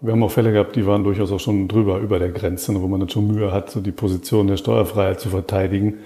Wir 0.00 0.12
haben 0.12 0.22
auch 0.22 0.30
Fälle 0.30 0.52
gehabt, 0.52 0.76
die 0.76 0.86
waren 0.86 1.02
durchaus 1.02 1.32
auch 1.32 1.40
schon 1.40 1.66
drüber, 1.66 1.98
über 1.98 2.20
der 2.20 2.30
Grenze, 2.30 2.72
wo 2.80 2.86
man 2.86 3.00
dann 3.00 3.08
schon 3.08 3.26
Mühe 3.26 3.50
hat, 3.52 3.70
so 3.70 3.80
die 3.80 3.90
Position 3.90 4.46
der 4.46 4.56
Steuerfreiheit 4.56 5.18
zu 5.18 5.28
verteidigen. 5.28 5.98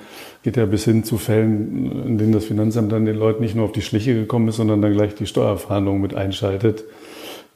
Geht 0.43 0.57
ja 0.57 0.65
bis 0.65 0.85
hin 0.85 1.05
zu 1.05 1.19
Fällen, 1.19 2.07
in 2.07 2.17
denen 2.17 2.33
das 2.33 2.47
Finanzamt 2.47 2.91
dann 2.91 3.05
den 3.05 3.17
Leuten 3.17 3.43
nicht 3.43 3.55
nur 3.55 3.67
auf 3.67 3.73
die 3.73 3.83
Schliche 3.83 4.15
gekommen 4.15 4.49
ist, 4.49 4.57
sondern 4.57 4.81
dann 4.81 4.95
gleich 4.95 5.15
die 5.15 5.27
Steuerverhandlungen 5.27 6.01
mit 6.01 6.15
einschaltet 6.15 6.85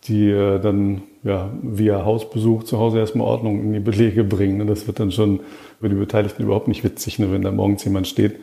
die 0.08 0.30
äh, 0.30 0.58
dann 0.60 1.02
ja, 1.26 1.50
via 1.60 2.04
Hausbesuch 2.04 2.62
zu 2.62 2.78
Hause 2.78 3.00
erstmal 3.00 3.26
Ordnung 3.26 3.60
in 3.60 3.72
die 3.72 3.80
Belege 3.80 4.22
bringen. 4.22 4.64
Das 4.68 4.86
wird 4.86 5.00
dann 5.00 5.10
schon 5.10 5.40
für 5.80 5.88
die 5.88 5.96
Beteiligten 5.96 6.44
überhaupt 6.44 6.68
nicht 6.68 6.84
witzig, 6.84 7.18
ne, 7.18 7.32
wenn 7.32 7.42
da 7.42 7.50
morgens 7.50 7.84
jemand 7.84 8.06
steht, 8.06 8.36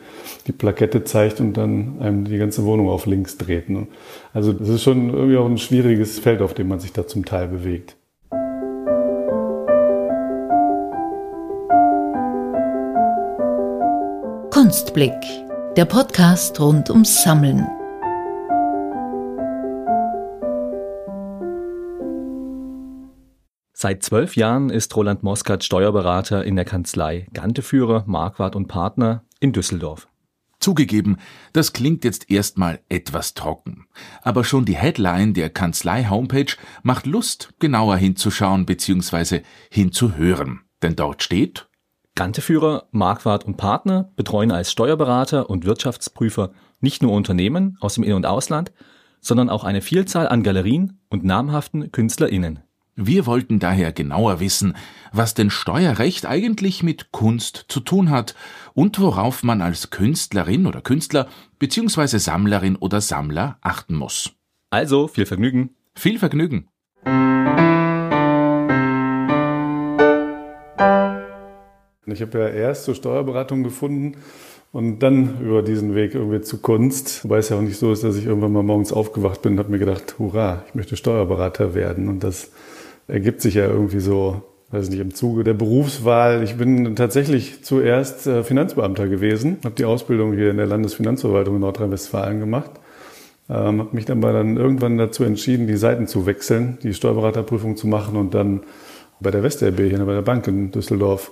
die 0.46 0.52
Plakette 0.52 1.02
zeigt 1.02 1.40
und 1.40 1.54
dann 1.54 1.96
einem 2.00 2.24
die 2.26 2.36
ganze 2.36 2.64
Wohnung 2.64 2.90
auf 2.90 3.06
links 3.06 3.38
dreht. 3.38 3.70
Ne. 3.70 3.86
Also 4.34 4.52
das 4.52 4.68
ist 4.68 4.82
schon 4.82 5.10
irgendwie 5.10 5.38
auch 5.38 5.46
ein 5.46 5.58
schwieriges 5.58 6.18
Feld, 6.18 6.42
auf 6.42 6.52
dem 6.52 6.68
man 6.68 6.78
sich 6.78 6.92
da 6.92 7.06
zum 7.06 7.24
Teil 7.24 7.48
bewegt. 7.48 7.96
Kunstblick, 14.52 15.14
der 15.76 15.86
Podcast 15.86 16.60
rund 16.60 16.90
ums 16.90 17.22
Sammeln. 17.22 17.66
Seit 23.76 24.04
zwölf 24.04 24.36
Jahren 24.36 24.70
ist 24.70 24.94
Roland 24.94 25.24
Moskat 25.24 25.64
Steuerberater 25.64 26.44
in 26.44 26.54
der 26.54 26.64
Kanzlei 26.64 27.26
Ganteführer, 27.34 28.04
Marquardt 28.06 28.54
und 28.54 28.68
Partner 28.68 29.24
in 29.40 29.52
Düsseldorf. 29.52 30.06
Zugegeben, 30.60 31.18
das 31.52 31.72
klingt 31.72 32.04
jetzt 32.04 32.30
erstmal 32.30 32.78
etwas 32.88 33.34
trocken. 33.34 33.86
Aber 34.22 34.44
schon 34.44 34.64
die 34.64 34.76
Headline 34.76 35.34
der 35.34 35.50
Kanzlei-Homepage 35.50 36.54
macht 36.84 37.04
Lust, 37.04 37.52
genauer 37.58 37.96
hinzuschauen 37.96 38.64
bzw. 38.64 39.40
hinzuhören. 39.70 40.60
Denn 40.80 40.94
dort 40.94 41.24
steht 41.24 41.66
Ganteführer, 42.14 42.86
Marquardt 42.92 43.44
und 43.44 43.56
Partner 43.56 44.12
betreuen 44.14 44.52
als 44.52 44.70
Steuerberater 44.70 45.50
und 45.50 45.64
Wirtschaftsprüfer 45.64 46.52
nicht 46.80 47.02
nur 47.02 47.10
Unternehmen 47.10 47.76
aus 47.80 47.94
dem 47.94 48.04
In- 48.04 48.12
und 48.12 48.24
Ausland, 48.24 48.72
sondern 49.20 49.50
auch 49.50 49.64
eine 49.64 49.80
Vielzahl 49.80 50.28
an 50.28 50.44
Galerien 50.44 51.00
und 51.10 51.24
namhaften 51.24 51.90
KünstlerInnen. 51.90 52.60
Wir 52.96 53.26
wollten 53.26 53.58
daher 53.58 53.90
genauer 53.92 54.38
wissen, 54.38 54.76
was 55.12 55.34
denn 55.34 55.50
Steuerrecht 55.50 56.26
eigentlich 56.26 56.84
mit 56.84 57.10
Kunst 57.10 57.64
zu 57.66 57.80
tun 57.80 58.08
hat 58.08 58.36
und 58.72 59.00
worauf 59.00 59.42
man 59.42 59.62
als 59.62 59.90
Künstlerin 59.90 60.64
oder 60.64 60.80
Künstler 60.80 61.26
bzw. 61.58 62.18
Sammlerin 62.18 62.76
oder 62.76 63.00
Sammler 63.00 63.58
achten 63.62 63.96
muss. 63.96 64.30
Also 64.70 65.08
viel 65.08 65.26
Vergnügen. 65.26 65.70
Viel 65.96 66.20
Vergnügen. 66.20 66.68
Ich 72.06 72.22
habe 72.22 72.38
ja 72.38 72.48
erst 72.48 72.84
zur 72.84 72.94
Steuerberatung 72.94 73.64
gefunden 73.64 74.18
und 74.70 75.00
dann 75.00 75.40
über 75.40 75.62
diesen 75.62 75.96
Weg 75.96 76.14
irgendwie 76.14 76.42
zu 76.42 76.58
Kunst. 76.58 77.24
Wobei 77.24 77.38
es 77.38 77.48
ja 77.48 77.56
auch 77.56 77.62
nicht 77.62 77.78
so 77.78 77.90
ist, 77.90 78.04
dass 78.04 78.14
ich 78.14 78.26
irgendwann 78.26 78.52
mal 78.52 78.62
morgens 78.62 78.92
aufgewacht 78.92 79.42
bin 79.42 79.54
und 79.54 79.58
habe 79.58 79.72
mir 79.72 79.80
gedacht, 79.80 80.14
hurra, 80.20 80.62
ich 80.68 80.76
möchte 80.76 80.96
Steuerberater 80.96 81.74
werden. 81.74 82.08
Und 82.08 82.22
das 82.22 82.52
ergibt 83.08 83.40
sich 83.40 83.54
ja 83.54 83.66
irgendwie 83.66 84.00
so, 84.00 84.42
weiß 84.70 84.90
nicht, 84.90 85.00
im 85.00 85.14
Zuge 85.14 85.44
der 85.44 85.54
Berufswahl. 85.54 86.42
Ich 86.42 86.56
bin 86.56 86.96
tatsächlich 86.96 87.62
zuerst 87.62 88.26
äh, 88.26 88.42
Finanzbeamter 88.42 89.08
gewesen, 89.08 89.58
habe 89.64 89.74
die 89.74 89.84
Ausbildung 89.84 90.34
hier 90.34 90.50
in 90.50 90.56
der 90.56 90.66
Landesfinanzverwaltung 90.66 91.56
in 91.56 91.60
Nordrhein-Westfalen 91.60 92.40
gemacht. 92.40 92.70
Ähm, 93.48 93.80
habe 93.80 93.90
mich 93.92 94.06
dann 94.06 94.20
mal 94.20 94.32
dann 94.32 94.56
irgendwann 94.56 94.96
dazu 94.96 95.22
entschieden, 95.24 95.66
die 95.66 95.76
Seiten 95.76 96.06
zu 96.06 96.26
wechseln, 96.26 96.78
die 96.82 96.94
Steuerberaterprüfung 96.94 97.76
zu 97.76 97.86
machen 97.86 98.16
und 98.16 98.34
dann 98.34 98.62
bei 99.20 99.30
der 99.30 99.42
WestRB 99.42 99.80
hier 99.80 100.04
bei 100.04 100.14
der 100.14 100.22
Bank 100.22 100.46
in 100.46 100.70
Düsseldorf 100.70 101.30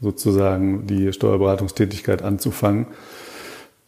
sozusagen 0.00 0.86
die 0.86 1.12
Steuerberatungstätigkeit 1.12 2.22
anzufangen. 2.22 2.86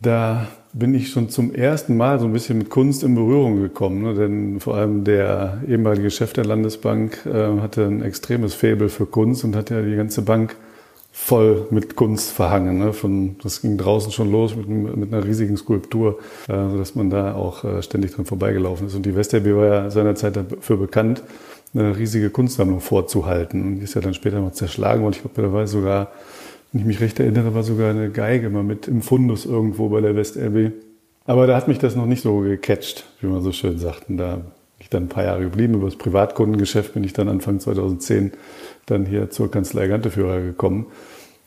Da 0.05 0.49
bin 0.75 0.95
ich 0.95 1.11
schon 1.11 1.31
zum 1.31 1.55
ersten 1.55 1.97
Mal 1.97 2.21
so 2.21 2.27
ein 2.27 2.33
bisschen 2.35 2.59
mit 2.59 2.69
Kunst 2.69 3.03
in 3.03 3.15
Berührung 3.15 3.63
gekommen. 3.63 4.03
Ne? 4.03 4.15
Denn 4.15 4.61
vor 4.61 4.75
allem 4.75 5.03
der 5.03 5.63
ehemalige 5.67 6.11
Chef 6.11 6.35
der 6.35 6.45
Landesbank 6.45 7.25
äh, 7.25 7.61
hatte 7.61 7.87
ein 7.87 8.03
extremes 8.03 8.53
Faible 8.53 8.91
für 8.91 9.07
Kunst 9.07 9.45
und 9.45 9.57
hat 9.57 9.71
ja 9.71 9.81
die 9.81 9.97
ganze 9.97 10.21
Bank 10.21 10.57
voll 11.11 11.69
mit 11.71 11.97
Kunst 11.97 12.33
verhangen. 12.33 12.81
Ne? 12.81 12.93
Von, 12.93 13.37
das 13.43 13.63
ging 13.63 13.79
draußen 13.79 14.13
schon 14.13 14.31
los 14.31 14.55
mit, 14.55 14.69
mit 14.69 15.11
einer 15.11 15.25
riesigen 15.25 15.57
Skulptur, 15.57 16.19
äh, 16.49 16.69
sodass 16.69 16.95
man 16.95 17.09
da 17.09 17.35
auch 17.35 17.65
äh, 17.65 17.83
ständig 17.83 18.15
dran 18.15 18.27
vorbeigelaufen 18.27 18.89
ist. 18.89 18.95
Und 18.95 19.07
die 19.07 19.17
Westerby 19.17 19.57
war 19.57 19.67
ja 19.67 19.91
seinerzeit 19.91 20.37
dafür 20.37 20.77
bekannt, 20.77 21.23
eine 21.73 21.97
riesige 21.97 22.29
Kunstsammlung 22.29 22.81
vorzuhalten. 22.81 23.63
Und 23.63 23.77
die 23.77 23.85
ist 23.85 23.95
ja 23.95 24.03
dann 24.03 24.13
später 24.13 24.39
noch 24.41 24.53
zerschlagen 24.53 25.03
worden. 25.03 25.15
Ich 25.15 25.23
glaube, 25.23 25.41
da 25.41 25.51
war 25.51 25.67
sogar 25.67 26.09
wenn 26.75 26.81
ich 26.81 26.87
mich 26.89 27.01
recht 27.01 27.21
erinnere, 27.21 27.55
war 27.55 27.63
sogar 27.63 27.91
eine 27.91 28.11
Geige 28.11 28.51
mal 28.51 28.65
mit 28.65 28.89
im 28.89 29.01
Fundus 29.01 29.47
irgendwo 29.47 29.91
bei 29.91 30.01
der 30.01 30.17
WestLB. 30.17 30.73
Aber 31.25 31.47
da 31.47 31.57
hat 31.57 31.69
mich 31.69 31.79
das 31.79 31.95
noch 31.95 32.05
nicht 32.05 32.23
so 32.23 32.41
gecatcht, 32.41 33.05
wie 33.21 33.29
man 33.29 33.43
so 33.43 33.53
schön 33.53 33.79
sagt. 33.79 34.11
Und 34.11 34.17
da 34.17 34.35
bin 34.35 34.45
ich 34.81 34.91
dann 34.91 35.05
ein 35.05 35.09
paar 35.09 35.23
Jahre 35.23 35.43
geblieben. 35.43 35.75
Über 35.75 35.87
das 35.87 35.95
Privatkundengeschäft 35.95 36.95
bin 36.95 37.05
ich 37.05 37.13
dann 37.13 37.29
Anfang 37.29 37.61
2010 37.61 38.33
dann 38.87 39.07
hier 39.07 39.31
zur 39.31 39.53
Kanzlei 39.53 39.87
Ganteführer 39.87 40.41
gekommen. 40.41 40.87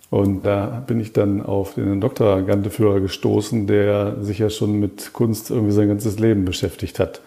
Und 0.09 0.45
da 0.45 0.81
bin 0.87 1.01
ich 1.01 1.11
dann 1.11 1.41
auf 1.41 1.73
den 1.73 1.99
Dr. 1.99 2.43
Ganteführer 2.43 3.01
gestoßen, 3.01 3.67
der 3.67 4.23
sich 4.23 4.39
ja 4.39 4.49
schon 4.49 4.79
mit 4.79 5.11
Kunst 5.11 5.51
irgendwie 5.51 5.73
sein 5.73 5.89
ganzes 5.89 6.19
Leben 6.19 6.45
beschäftigt 6.45 6.99
hat. 6.99 7.19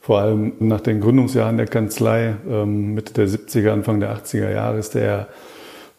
Vor 0.00 0.20
allem 0.20 0.52
nach 0.60 0.82
den 0.82 1.00
Gründungsjahren 1.00 1.56
der 1.56 1.66
Kanzlei, 1.66 2.36
ähm, 2.48 2.94
Mitte 2.94 3.12
der 3.12 3.26
70er, 3.26 3.72
Anfang 3.72 3.98
der 3.98 4.16
80er 4.16 4.52
Jahre, 4.52 4.78
ist 4.78 4.94
er 4.94 5.26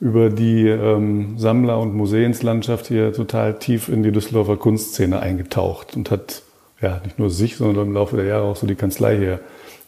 über 0.02 0.32
die 0.32 0.68
ähm, 0.68 1.38
Sammler- 1.38 1.80
und 1.80 1.96
Museumslandschaft 1.96 2.88
hier 2.88 3.14
total 3.14 3.60
tief 3.60 3.88
in 3.88 4.02
die 4.02 4.12
Düsseldorfer 4.12 4.58
Kunstszene 4.58 5.20
eingetaucht 5.20 5.96
und 5.96 6.10
hat 6.10 6.42
ja 6.82 7.00
nicht 7.06 7.20
nur 7.20 7.30
sich, 7.30 7.56
sondern 7.56 7.88
im 7.88 7.94
Laufe 7.94 8.18
der 8.18 8.26
Jahre 8.26 8.46
auch 8.46 8.56
so 8.56 8.66
die 8.66 8.76
Kanzlei 8.76 9.18
hier 9.18 9.40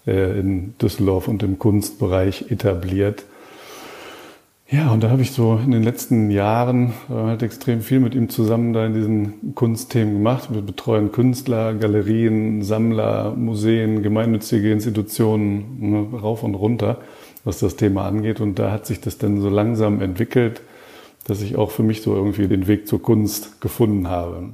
äh, 0.05 0.39
in 0.39 0.75
Düsseldorf 0.77 1.27
und 1.27 1.41
im 1.41 1.57
Kunstbereich 1.57 2.51
etabliert. 2.51 3.25
Ja, 4.69 4.91
und 4.91 5.03
da 5.03 5.09
habe 5.09 5.23
ich 5.23 5.31
so 5.31 5.59
in 5.63 5.71
den 5.71 5.83
letzten 5.83 6.29
Jahren 6.29 6.93
äh, 7.09 7.13
halt 7.13 7.41
extrem 7.41 7.81
viel 7.81 7.99
mit 7.99 8.13
ihm 8.13 8.29
zusammen 8.29 8.71
da 8.71 8.85
in 8.85 8.93
diesen 8.93 9.55
Kunstthemen 9.55 10.13
gemacht. 10.13 10.53
Wir 10.53 10.61
betreuen 10.61 11.11
Künstler, 11.11 11.73
Galerien, 11.73 12.61
Sammler, 12.61 13.33
Museen, 13.35 14.03
gemeinnützige 14.03 14.71
Institutionen 14.71 15.77
ne, 15.79 16.19
rauf 16.19 16.43
und 16.43 16.53
runter 16.53 16.99
was 17.43 17.59
das 17.59 17.75
Thema 17.75 18.07
angeht. 18.07 18.39
Und 18.41 18.59
da 18.59 18.71
hat 18.71 18.85
sich 18.85 19.01
das 19.01 19.17
dann 19.17 19.41
so 19.41 19.49
langsam 19.49 20.01
entwickelt, 20.01 20.61
dass 21.25 21.41
ich 21.41 21.55
auch 21.55 21.71
für 21.71 21.83
mich 21.83 22.01
so 22.01 22.15
irgendwie 22.15 22.47
den 22.47 22.67
Weg 22.67 22.87
zur 22.87 23.01
Kunst 23.01 23.61
gefunden 23.61 24.07
habe. 24.07 24.53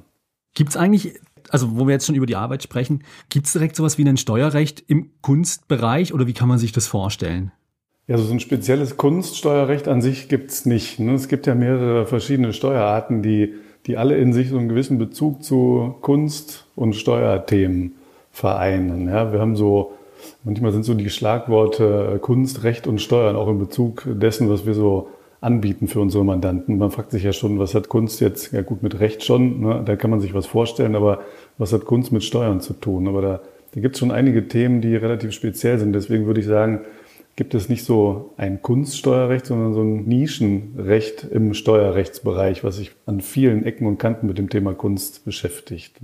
Gibt 0.53 0.71
es 0.71 0.77
eigentlich, 0.77 1.19
also 1.49 1.77
wo 1.77 1.87
wir 1.87 1.93
jetzt 1.93 2.05
schon 2.05 2.15
über 2.15 2.25
die 2.25 2.35
Arbeit 2.35 2.63
sprechen, 2.63 3.03
gibt 3.29 3.47
es 3.47 3.53
direkt 3.53 3.75
sowas 3.75 3.97
wie 3.97 4.07
ein 4.07 4.17
Steuerrecht 4.17 4.83
im 4.87 5.11
Kunstbereich 5.21 6.13
oder 6.13 6.27
wie 6.27 6.33
kann 6.33 6.47
man 6.47 6.59
sich 6.59 6.71
das 6.71 6.87
vorstellen? 6.87 7.51
Ja, 8.07 8.17
so 8.17 8.31
ein 8.31 8.39
spezielles 8.39 8.97
Kunststeuerrecht 8.97 9.87
an 9.87 10.01
sich 10.01 10.29
gibt's 10.29 10.65
nicht. 10.65 10.99
Ne? 10.99 11.13
Es 11.13 11.27
gibt 11.27 11.45
ja 11.45 11.53
mehrere 11.53 12.07
verschiedene 12.07 12.53
Steuerarten, 12.53 13.21
die, 13.21 13.53
die 13.85 13.97
alle 13.97 14.17
in 14.17 14.33
sich 14.33 14.49
so 14.49 14.57
einen 14.57 14.67
gewissen 14.67 14.97
Bezug 14.97 15.43
zu 15.43 15.95
Kunst 16.01 16.65
und 16.75 16.95
Steuerthemen 16.95 17.93
vereinen. 18.31 19.07
Ja, 19.07 19.31
wir 19.31 19.39
haben 19.39 19.55
so 19.55 19.93
Manchmal 20.43 20.71
sind 20.71 20.83
so 20.83 20.93
die 20.93 21.09
Schlagworte 21.09 22.13
äh, 22.15 22.19
Kunst, 22.19 22.63
Recht 22.63 22.87
und 22.87 23.01
Steuern 23.01 23.35
auch 23.35 23.49
in 23.49 23.59
Bezug 23.59 24.03
dessen, 24.05 24.49
was 24.49 24.65
wir 24.65 24.73
so 24.73 25.09
anbieten 25.41 25.87
für 25.87 26.01
unsere 26.01 26.25
Mandanten. 26.25 26.77
Man 26.77 26.91
fragt 26.91 27.11
sich 27.11 27.23
ja 27.23 27.33
schon, 27.33 27.59
was 27.59 27.75
hat 27.75 27.89
Kunst 27.89 28.19
jetzt, 28.19 28.51
ja 28.51 28.61
gut, 28.61 28.83
mit 28.83 28.99
Recht 28.99 29.23
schon, 29.23 29.61
ne? 29.61 29.81
da 29.85 29.95
kann 29.95 30.11
man 30.11 30.19
sich 30.19 30.33
was 30.33 30.45
vorstellen, 30.45 30.95
aber 30.95 31.21
was 31.57 31.71
hat 31.71 31.85
Kunst 31.85 32.11
mit 32.11 32.23
Steuern 32.23 32.59
zu 32.59 32.73
tun? 32.73 33.07
Aber 33.07 33.21
da, 33.21 33.41
da 33.73 33.81
gibt 33.81 33.95
es 33.95 33.99
schon 33.99 34.11
einige 34.11 34.47
Themen, 34.47 34.81
die 34.81 34.95
relativ 34.95 35.31
speziell 35.31 35.79
sind. 35.79 35.93
Deswegen 35.93 36.25
würde 36.25 36.41
ich 36.41 36.45
sagen, 36.45 36.81
gibt 37.37 37.53
es 37.53 37.69
nicht 37.69 37.85
so 37.85 38.33
ein 38.35 38.61
Kunststeuerrecht, 38.61 39.45
sondern 39.45 39.73
so 39.73 39.81
ein 39.81 40.03
Nischenrecht 40.03 41.23
im 41.23 41.53
Steuerrechtsbereich, 41.53 42.65
was 42.65 42.77
sich 42.77 42.91
an 43.05 43.21
vielen 43.21 43.63
Ecken 43.63 43.87
und 43.87 43.97
Kanten 43.97 44.27
mit 44.27 44.37
dem 44.37 44.49
Thema 44.49 44.73
Kunst 44.73 45.23
beschäftigt. 45.23 45.95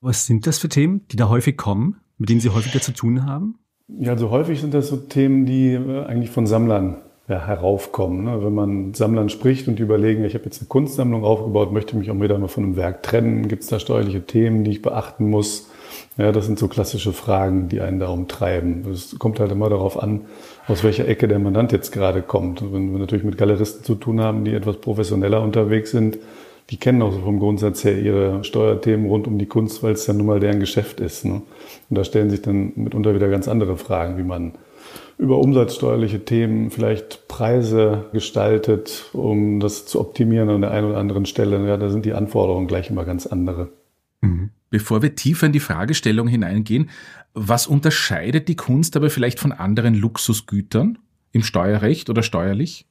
Was 0.00 0.24
sind 0.24 0.46
das 0.46 0.58
für 0.58 0.70
Themen, 0.70 1.02
die 1.10 1.16
da 1.16 1.28
häufig 1.28 1.58
kommen? 1.58 1.96
mit 2.18 2.28
denen 2.28 2.40
Sie 2.40 2.50
häufiger 2.50 2.80
zu 2.80 2.92
tun 2.92 3.24
haben? 3.24 3.58
Ja, 3.88 4.12
also 4.12 4.30
häufig 4.30 4.60
sind 4.60 4.74
das 4.74 4.88
so 4.88 4.96
Themen, 4.96 5.46
die 5.46 5.72
äh, 5.72 6.04
eigentlich 6.04 6.30
von 6.30 6.46
Sammlern 6.46 6.98
ja, 7.26 7.46
heraufkommen. 7.46 8.24
Ne? 8.24 8.44
Wenn 8.44 8.54
man 8.54 8.94
Sammlern 8.94 9.30
spricht 9.30 9.66
und 9.66 9.78
die 9.78 9.82
überlegen, 9.82 10.24
ich 10.24 10.34
habe 10.34 10.44
jetzt 10.44 10.60
eine 10.60 10.68
Kunstsammlung 10.68 11.24
aufgebaut, 11.24 11.72
möchte 11.72 11.96
mich 11.96 12.10
auch 12.10 12.20
wieder 12.20 12.38
mal 12.38 12.48
von 12.48 12.64
einem 12.64 12.76
Werk 12.76 13.02
trennen, 13.02 13.48
gibt 13.48 13.62
es 13.62 13.68
da 13.68 13.78
steuerliche 13.78 14.26
Themen, 14.26 14.64
die 14.64 14.72
ich 14.72 14.82
beachten 14.82 15.30
muss? 15.30 15.70
Ja, 16.18 16.32
das 16.32 16.46
sind 16.46 16.58
so 16.58 16.68
klassische 16.68 17.14
Fragen, 17.14 17.68
die 17.68 17.80
einen 17.80 17.98
da 17.98 18.08
umtreiben. 18.08 18.84
Es 18.92 19.18
kommt 19.18 19.40
halt 19.40 19.52
immer 19.52 19.70
darauf 19.70 20.00
an, 20.02 20.22
aus 20.66 20.84
welcher 20.84 21.08
Ecke 21.08 21.28
der 21.28 21.38
Mandant 21.38 21.72
jetzt 21.72 21.92
gerade 21.92 22.20
kommt. 22.20 22.62
wenn 22.72 22.92
wir 22.92 22.98
natürlich 22.98 23.24
mit 23.24 23.38
Galeristen 23.38 23.84
zu 23.84 23.94
tun 23.94 24.20
haben, 24.20 24.44
die 24.44 24.52
etwas 24.52 24.76
professioneller 24.76 25.40
unterwegs 25.40 25.92
sind, 25.92 26.18
die 26.70 26.76
kennen 26.76 27.00
auch 27.00 27.12
so 27.12 27.20
vom 27.20 27.38
Grundsatz 27.38 27.84
her 27.84 27.98
ihre 27.98 28.44
Steuerthemen 28.44 29.06
rund 29.06 29.26
um 29.26 29.38
die 29.38 29.46
Kunst, 29.46 29.82
weil 29.82 29.92
es 29.92 30.06
ja 30.06 30.12
nun 30.12 30.26
mal 30.26 30.40
deren 30.40 30.60
Geschäft 30.60 31.00
ist. 31.00 31.24
Ne? 31.24 31.42
Und 31.88 31.98
da 31.98 32.04
stellen 32.04 32.30
sich 32.30 32.42
dann 32.42 32.72
mitunter 32.76 33.14
wieder 33.14 33.28
ganz 33.28 33.48
andere 33.48 33.76
Fragen, 33.76 34.18
wie 34.18 34.22
man 34.22 34.52
über 35.16 35.38
umsatzsteuerliche 35.38 36.24
Themen 36.24 36.70
vielleicht 36.70 37.26
Preise 37.26 38.06
gestaltet, 38.12 39.06
um 39.12 39.60
das 39.60 39.86
zu 39.86 40.00
optimieren 40.00 40.48
an 40.48 40.60
der 40.60 40.70
einen 40.70 40.88
oder 40.88 40.98
anderen 40.98 41.26
Stelle. 41.26 41.66
Ja, 41.66 41.76
da 41.76 41.90
sind 41.90 42.04
die 42.04 42.12
Anforderungen 42.12 42.68
gleich 42.68 42.90
immer 42.90 43.04
ganz 43.04 43.26
andere. 43.26 43.70
Mhm. 44.20 44.50
Bevor 44.70 45.02
wir 45.02 45.14
tiefer 45.14 45.46
in 45.46 45.52
die 45.52 45.60
Fragestellung 45.60 46.28
hineingehen, 46.28 46.90
was 47.32 47.66
unterscheidet 47.66 48.48
die 48.48 48.56
Kunst 48.56 48.96
aber 48.96 49.10
vielleicht 49.10 49.40
von 49.40 49.52
anderen 49.52 49.94
Luxusgütern 49.94 50.98
im 51.32 51.42
Steuerrecht 51.42 52.10
oder 52.10 52.22
steuerlich? 52.22 52.87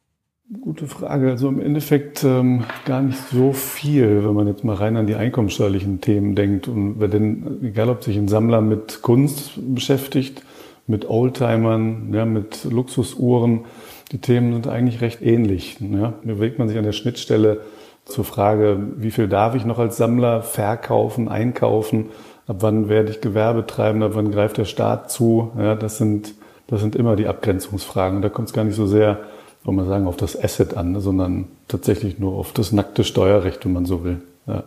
Gute 0.62 0.88
Frage. 0.88 1.32
Also 1.32 1.50
im 1.50 1.60
Endeffekt 1.60 2.24
ähm, 2.24 2.64
gar 2.86 3.02
nicht 3.02 3.20
so 3.34 3.52
viel, 3.52 4.24
wenn 4.24 4.34
man 4.34 4.48
jetzt 4.48 4.64
mal 4.64 4.76
rein 4.76 4.96
an 4.96 5.06
die 5.06 5.16
einkommenssteuerlichen 5.16 6.00
Themen 6.00 6.36
denkt. 6.36 6.70
Und 6.70 7.00
denn, 7.00 7.60
egal 7.64 7.90
ob 7.90 8.02
sich 8.02 8.16
ein 8.16 8.30
Sammler 8.30 8.62
mit 8.62 9.02
Kunst 9.02 9.52
beschäftigt, 9.58 10.44
mit 10.88 11.10
Oldtimern, 11.10 12.14
ja, 12.14 12.24
mit 12.24 12.64
Luxusuhren, 12.64 13.66
die 14.14 14.20
Themen 14.20 14.54
sind 14.54 14.70
eigentlich 14.70 15.02
recht 15.02 15.22
ähnlich. 15.22 15.80
Ja. 15.82 16.14
Bewegt 16.24 16.60
man 16.60 16.70
sich 16.70 16.78
an 16.78 16.86
der 16.86 16.94
Schnittstelle 16.94 17.60
zur 18.06 18.24
Frage, 18.24 18.80
wie 18.96 19.12
viel 19.12 19.28
darf 19.28 19.54
ich 19.54 19.66
noch 19.66 19.80
als 19.80 19.98
Sammler 19.98 20.44
verkaufen, 20.44 21.28
einkaufen, 21.28 22.06
ab 22.48 22.58
wann 22.62 22.88
werde 22.88 23.12
ich 23.12 23.20
Gewerbe 23.20 23.66
treiben, 23.68 24.02
ab 24.02 24.12
wann 24.14 24.32
greift 24.32 24.56
der 24.56 24.64
Staat 24.64 25.12
zu. 25.12 25.52
Ja, 25.58 25.76
das 25.76 25.98
sind, 25.98 26.36
das 26.68 26.80
sind 26.80 26.96
immer 26.96 27.18
die 27.18 27.28
Abgrenzungsfragen. 27.28 28.22
Da 28.22 28.30
kommt 28.30 28.48
es 28.48 28.54
gar 28.54 28.64
nicht 28.64 28.76
so 28.76 28.88
sehr 28.88 29.20
soll 29.68 29.75
man 29.75 29.86
sagen, 29.86 30.08
auf 30.08 30.16
das 30.16 30.42
Asset 30.42 30.78
an, 30.78 30.98
sondern 31.02 31.50
tatsächlich 31.68 32.19
nur 32.19 32.36
auf 32.36 32.54
das 32.54 32.72
nackte 32.72 33.04
Steuerrecht, 33.04 33.66
wenn 33.66 33.74
man 33.74 33.86
so 33.86 34.06
will. 34.06 34.22
Ja. 34.46 34.64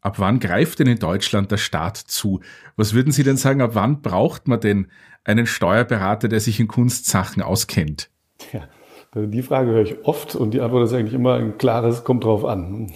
Ab 0.00 0.18
wann 0.18 0.40
greift 0.40 0.80
denn 0.80 0.88
in 0.88 0.98
Deutschland 0.98 1.52
der 1.52 1.56
Staat 1.56 1.96
zu? 1.96 2.40
Was 2.74 2.92
würden 2.92 3.12
Sie 3.12 3.22
denn 3.22 3.36
sagen, 3.36 3.60
ab 3.60 3.70
wann 3.74 4.02
braucht 4.02 4.48
man 4.48 4.58
denn 4.58 4.88
einen 5.22 5.46
Steuerberater, 5.46 6.26
der 6.26 6.40
sich 6.40 6.58
in 6.58 6.66
Kunstsachen 6.66 7.44
auskennt? 7.44 8.10
Ja, 8.52 8.66
die 9.14 9.42
Frage 9.42 9.70
höre 9.70 9.82
ich 9.82 10.04
oft 10.04 10.34
und 10.34 10.52
die 10.52 10.60
Antwort 10.60 10.84
ist 10.84 10.94
eigentlich 10.94 11.14
immer 11.14 11.34
ein 11.34 11.56
klares, 11.56 12.02
kommt 12.02 12.24
drauf 12.24 12.44
an. 12.44 12.92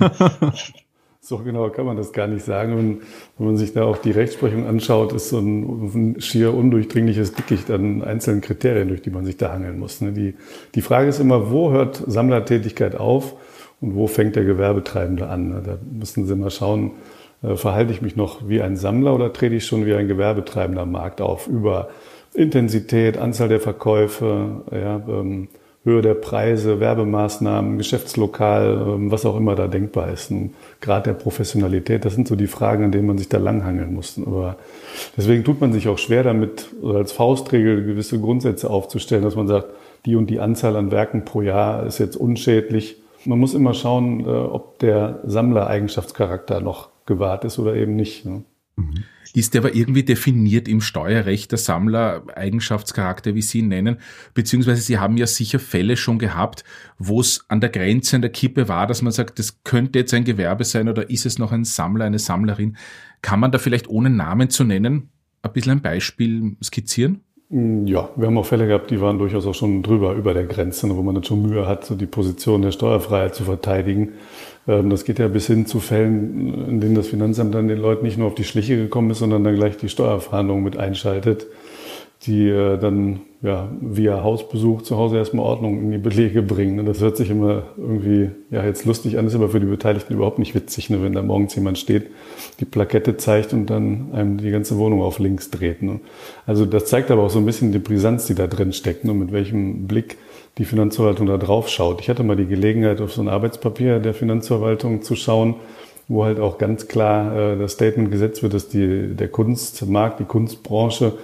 So 1.28 1.38
genau 1.38 1.68
kann 1.70 1.86
man 1.86 1.96
das 1.96 2.12
gar 2.12 2.28
nicht 2.28 2.44
sagen. 2.44 2.72
Und 2.74 3.02
wenn 3.36 3.46
man 3.46 3.56
sich 3.56 3.72
da 3.72 3.82
auch 3.82 3.96
die 3.96 4.12
Rechtsprechung 4.12 4.64
anschaut, 4.64 5.12
ist 5.12 5.30
so 5.30 5.40
ein, 5.40 6.14
ein 6.14 6.20
schier 6.20 6.54
undurchdringliches 6.54 7.32
Dickicht 7.32 7.68
an 7.68 8.04
einzelnen 8.04 8.42
Kriterien, 8.42 8.86
durch 8.86 9.02
die 9.02 9.10
man 9.10 9.24
sich 9.24 9.36
da 9.36 9.52
hangeln 9.52 9.80
muss. 9.80 10.00
Ne? 10.00 10.12
Die, 10.12 10.34
die 10.76 10.82
Frage 10.82 11.08
ist 11.08 11.18
immer, 11.18 11.50
wo 11.50 11.72
hört 11.72 12.00
Sammlertätigkeit 12.06 12.94
auf 12.94 13.34
und 13.80 13.96
wo 13.96 14.06
fängt 14.06 14.36
der 14.36 14.44
Gewerbetreibende 14.44 15.26
an? 15.26 15.48
Ne? 15.48 15.62
Da 15.66 15.78
müssen 15.90 16.26
Sie 16.26 16.36
mal 16.36 16.52
schauen, 16.52 16.92
äh, 17.42 17.56
verhalte 17.56 17.92
ich 17.92 18.02
mich 18.02 18.14
noch 18.14 18.48
wie 18.48 18.62
ein 18.62 18.76
Sammler 18.76 19.12
oder 19.12 19.32
trete 19.32 19.56
ich 19.56 19.66
schon 19.66 19.84
wie 19.84 19.94
ein 19.94 20.06
Gewerbetreibender 20.06 20.82
am 20.82 20.92
Markt 20.92 21.20
auf? 21.20 21.48
Über 21.48 21.88
Intensität, 22.34 23.18
Anzahl 23.18 23.48
der 23.48 23.58
Verkäufe, 23.58 24.62
ja, 24.70 25.02
ähm, 25.08 25.48
Höhe 25.86 26.02
der 26.02 26.14
Preise, 26.14 26.80
Werbemaßnahmen, 26.80 27.78
Geschäftslokal, 27.78 28.86
ähm, 28.88 29.12
was 29.12 29.24
auch 29.24 29.36
immer 29.36 29.54
da 29.54 29.68
denkbar 29.68 30.10
ist. 30.10 30.32
Ein 30.32 30.52
Grad 30.80 31.06
der 31.06 31.12
Professionalität, 31.12 32.04
das 32.04 32.16
sind 32.16 32.26
so 32.26 32.34
die 32.34 32.48
Fragen, 32.48 32.82
an 32.82 32.90
denen 32.90 33.06
man 33.06 33.18
sich 33.18 33.28
da 33.28 33.38
langhangeln 33.38 33.94
muss. 33.94 34.20
Aber 34.26 34.56
deswegen 35.16 35.44
tut 35.44 35.60
man 35.60 35.72
sich 35.72 35.86
auch 35.86 35.98
schwer 35.98 36.24
damit, 36.24 36.66
als 36.82 37.12
Faustregel 37.12 37.84
gewisse 37.84 38.20
Grundsätze 38.20 38.68
aufzustellen, 38.68 39.22
dass 39.22 39.36
man 39.36 39.46
sagt, 39.46 39.68
die 40.06 40.16
und 40.16 40.28
die 40.28 40.40
Anzahl 40.40 40.74
an 40.74 40.90
Werken 40.90 41.24
pro 41.24 41.40
Jahr 41.40 41.86
ist 41.86 41.98
jetzt 41.98 42.16
unschädlich. 42.16 42.96
Man 43.24 43.38
muss 43.38 43.54
immer 43.54 43.72
schauen, 43.72 44.20
äh, 44.20 44.24
ob 44.26 44.80
der 44.80 45.20
Sammlereigenschaftscharakter 45.24 46.60
noch 46.60 46.88
gewahrt 47.06 47.44
ist 47.44 47.60
oder 47.60 47.76
eben 47.76 47.94
nicht. 47.94 48.26
Ne? 48.26 48.42
Mhm 48.74 49.04
ist 49.36 49.54
aber 49.54 49.74
irgendwie 49.74 50.02
definiert 50.02 50.66
im 50.66 50.80
Steuerrecht 50.80 51.50
der 51.50 51.58
Sammler 51.58 52.24
Eigenschaftscharakter, 52.34 53.34
wie 53.34 53.42
Sie 53.42 53.58
ihn 53.58 53.68
nennen, 53.68 53.98
beziehungsweise 54.32 54.80
Sie 54.80 54.98
haben 54.98 55.18
ja 55.18 55.26
sicher 55.26 55.58
Fälle 55.58 55.98
schon 55.98 56.18
gehabt, 56.18 56.64
wo 56.98 57.20
es 57.20 57.44
an 57.48 57.60
der 57.60 57.68
Grenze, 57.68 58.16
an 58.16 58.22
der 58.22 58.32
Kippe 58.32 58.66
war, 58.68 58.86
dass 58.86 59.02
man 59.02 59.12
sagt, 59.12 59.38
das 59.38 59.62
könnte 59.62 59.98
jetzt 59.98 60.14
ein 60.14 60.24
Gewerbe 60.24 60.64
sein 60.64 60.88
oder 60.88 61.10
ist 61.10 61.26
es 61.26 61.38
noch 61.38 61.52
ein 61.52 61.64
Sammler, 61.64 62.06
eine 62.06 62.18
Sammlerin. 62.18 62.78
Kann 63.20 63.40
man 63.40 63.52
da 63.52 63.58
vielleicht 63.58 63.88
ohne 63.88 64.08
Namen 64.08 64.48
zu 64.48 64.64
nennen 64.64 65.10
ein 65.42 65.52
bisschen 65.52 65.72
ein 65.72 65.82
Beispiel 65.82 66.56
skizzieren? 66.64 67.25
Mm, 67.48 67.86
ja, 67.86 68.08
wir 68.16 68.26
haben 68.26 68.38
auch 68.38 68.46
Fälle 68.46 68.66
gehabt, 68.66 68.90
die 68.90 69.00
waren 69.00 69.18
durchaus 69.18 69.46
auch 69.46 69.54
schon 69.54 69.82
drüber, 69.82 70.14
über 70.14 70.34
der 70.34 70.44
Grenze, 70.44 70.88
wo 70.96 71.02
man 71.02 71.14
dann 71.14 71.24
schon 71.24 71.42
Mühe 71.42 71.66
hat, 71.66 71.84
so 71.84 71.94
die 71.94 72.06
Position 72.06 72.62
der 72.62 72.72
Steuerfreiheit 72.72 73.34
zu 73.34 73.44
verteidigen. 73.44 74.14
Ähm, 74.66 74.90
das 74.90 75.04
geht 75.04 75.18
ja 75.18 75.28
bis 75.28 75.46
hin 75.46 75.66
zu 75.66 75.78
Fällen, 75.80 76.68
in 76.68 76.80
denen 76.80 76.94
das 76.96 77.08
Finanzamt 77.08 77.54
dann 77.54 77.68
den 77.68 77.78
Leuten 77.78 78.04
nicht 78.04 78.18
nur 78.18 78.26
auf 78.26 78.34
die 78.34 78.44
Schliche 78.44 78.76
gekommen 78.76 79.10
ist, 79.10 79.18
sondern 79.20 79.44
dann 79.44 79.54
gleich 79.54 79.76
die 79.76 79.88
Steuerverhandlungen 79.88 80.64
mit 80.64 80.76
einschaltet, 80.76 81.46
die 82.26 82.48
äh, 82.48 82.78
dann 82.78 83.20
ja, 83.42 83.68
via 83.80 84.22
Hausbesuch 84.22 84.82
zu 84.82 84.96
Hause 84.96 85.18
erstmal 85.18 85.44
Ordnung 85.44 85.80
in 85.80 85.90
die 85.92 85.98
Belege 85.98 86.42
bringen. 86.42 86.84
Das 86.84 87.00
hört 87.00 87.16
sich 87.16 87.30
immer 87.30 87.64
irgendwie 87.76 88.30
ja 88.50 88.64
jetzt 88.64 88.84
lustig 88.84 89.18
an, 89.18 89.26
ist 89.26 89.34
aber 89.34 89.50
für 89.50 89.60
die 89.60 89.66
Beteiligten 89.66 90.14
überhaupt 90.14 90.38
nicht 90.38 90.54
witzig, 90.54 90.90
ne, 90.90 91.02
wenn 91.02 91.12
da 91.12 91.22
morgens 91.22 91.54
jemand 91.54 91.78
steht, 91.78 92.08
die 92.60 92.64
Plakette 92.64 93.16
zeigt 93.16 93.52
und 93.52 93.66
dann 93.66 94.12
einem 94.12 94.38
die 94.38 94.50
ganze 94.50 94.78
Wohnung 94.78 95.02
auf 95.02 95.18
links 95.18 95.50
dreht. 95.50 95.82
Ne. 95.82 96.00
Also 96.46 96.66
das 96.66 96.86
zeigt 96.86 97.10
aber 97.10 97.22
auch 97.22 97.30
so 97.30 97.38
ein 97.38 97.46
bisschen 97.46 97.72
die 97.72 97.78
Brisanz, 97.78 98.26
die 98.26 98.34
da 98.34 98.46
drin 98.46 98.72
steckt 98.72 99.04
ne, 99.04 99.12
und 99.12 99.18
mit 99.18 99.32
welchem 99.32 99.86
Blick 99.86 100.16
die 100.58 100.64
Finanzverwaltung 100.64 101.26
da 101.26 101.36
drauf 101.36 101.68
schaut. 101.68 102.00
Ich 102.00 102.08
hatte 102.08 102.22
mal 102.22 102.36
die 102.36 102.46
Gelegenheit, 102.46 103.00
auf 103.00 103.12
so 103.12 103.20
ein 103.20 103.28
Arbeitspapier 103.28 103.98
der 103.98 104.14
Finanzverwaltung 104.14 105.02
zu 105.02 105.14
schauen, 105.14 105.56
wo 106.08 106.24
halt 106.24 106.38
auch 106.38 106.58
ganz 106.58 106.88
klar 106.88 107.34
äh, 107.36 107.58
das 107.58 107.72
Statement 107.72 108.10
gesetzt 108.10 108.42
wird, 108.42 108.54
dass 108.54 108.68
die, 108.68 109.14
der 109.14 109.28
Kunstmarkt, 109.28 110.20
die 110.20 110.24
Kunstbranche 110.24 111.14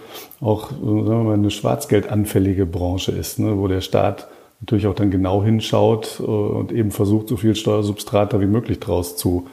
auch 0.41 0.71
sagen 0.71 1.07
wir 1.07 1.23
mal, 1.23 1.35
eine 1.35 1.51
schwarzgeldanfällige 1.51 2.67
Branche 2.67 3.13
ist, 3.13 3.39
ne, 3.39 3.57
wo 3.59 3.69
der 3.69 3.81
Staat 3.81 4.29
natürlich 4.61 4.87
auch 4.87 4.95
dann 4.95 5.11
genau 5.11 5.43
hinschaut 5.45 6.19
äh, 6.21 6.23
und 6.23 6.73
eben 6.73 6.91
versucht, 6.91 7.29
so 7.29 7.37
viel 7.37 7.55
Steuersubstrat 7.55 8.33
da 8.33 8.41
wie 8.41 8.47
möglich 8.47 8.81
draus 8.81 9.17
zu, 9.17 9.47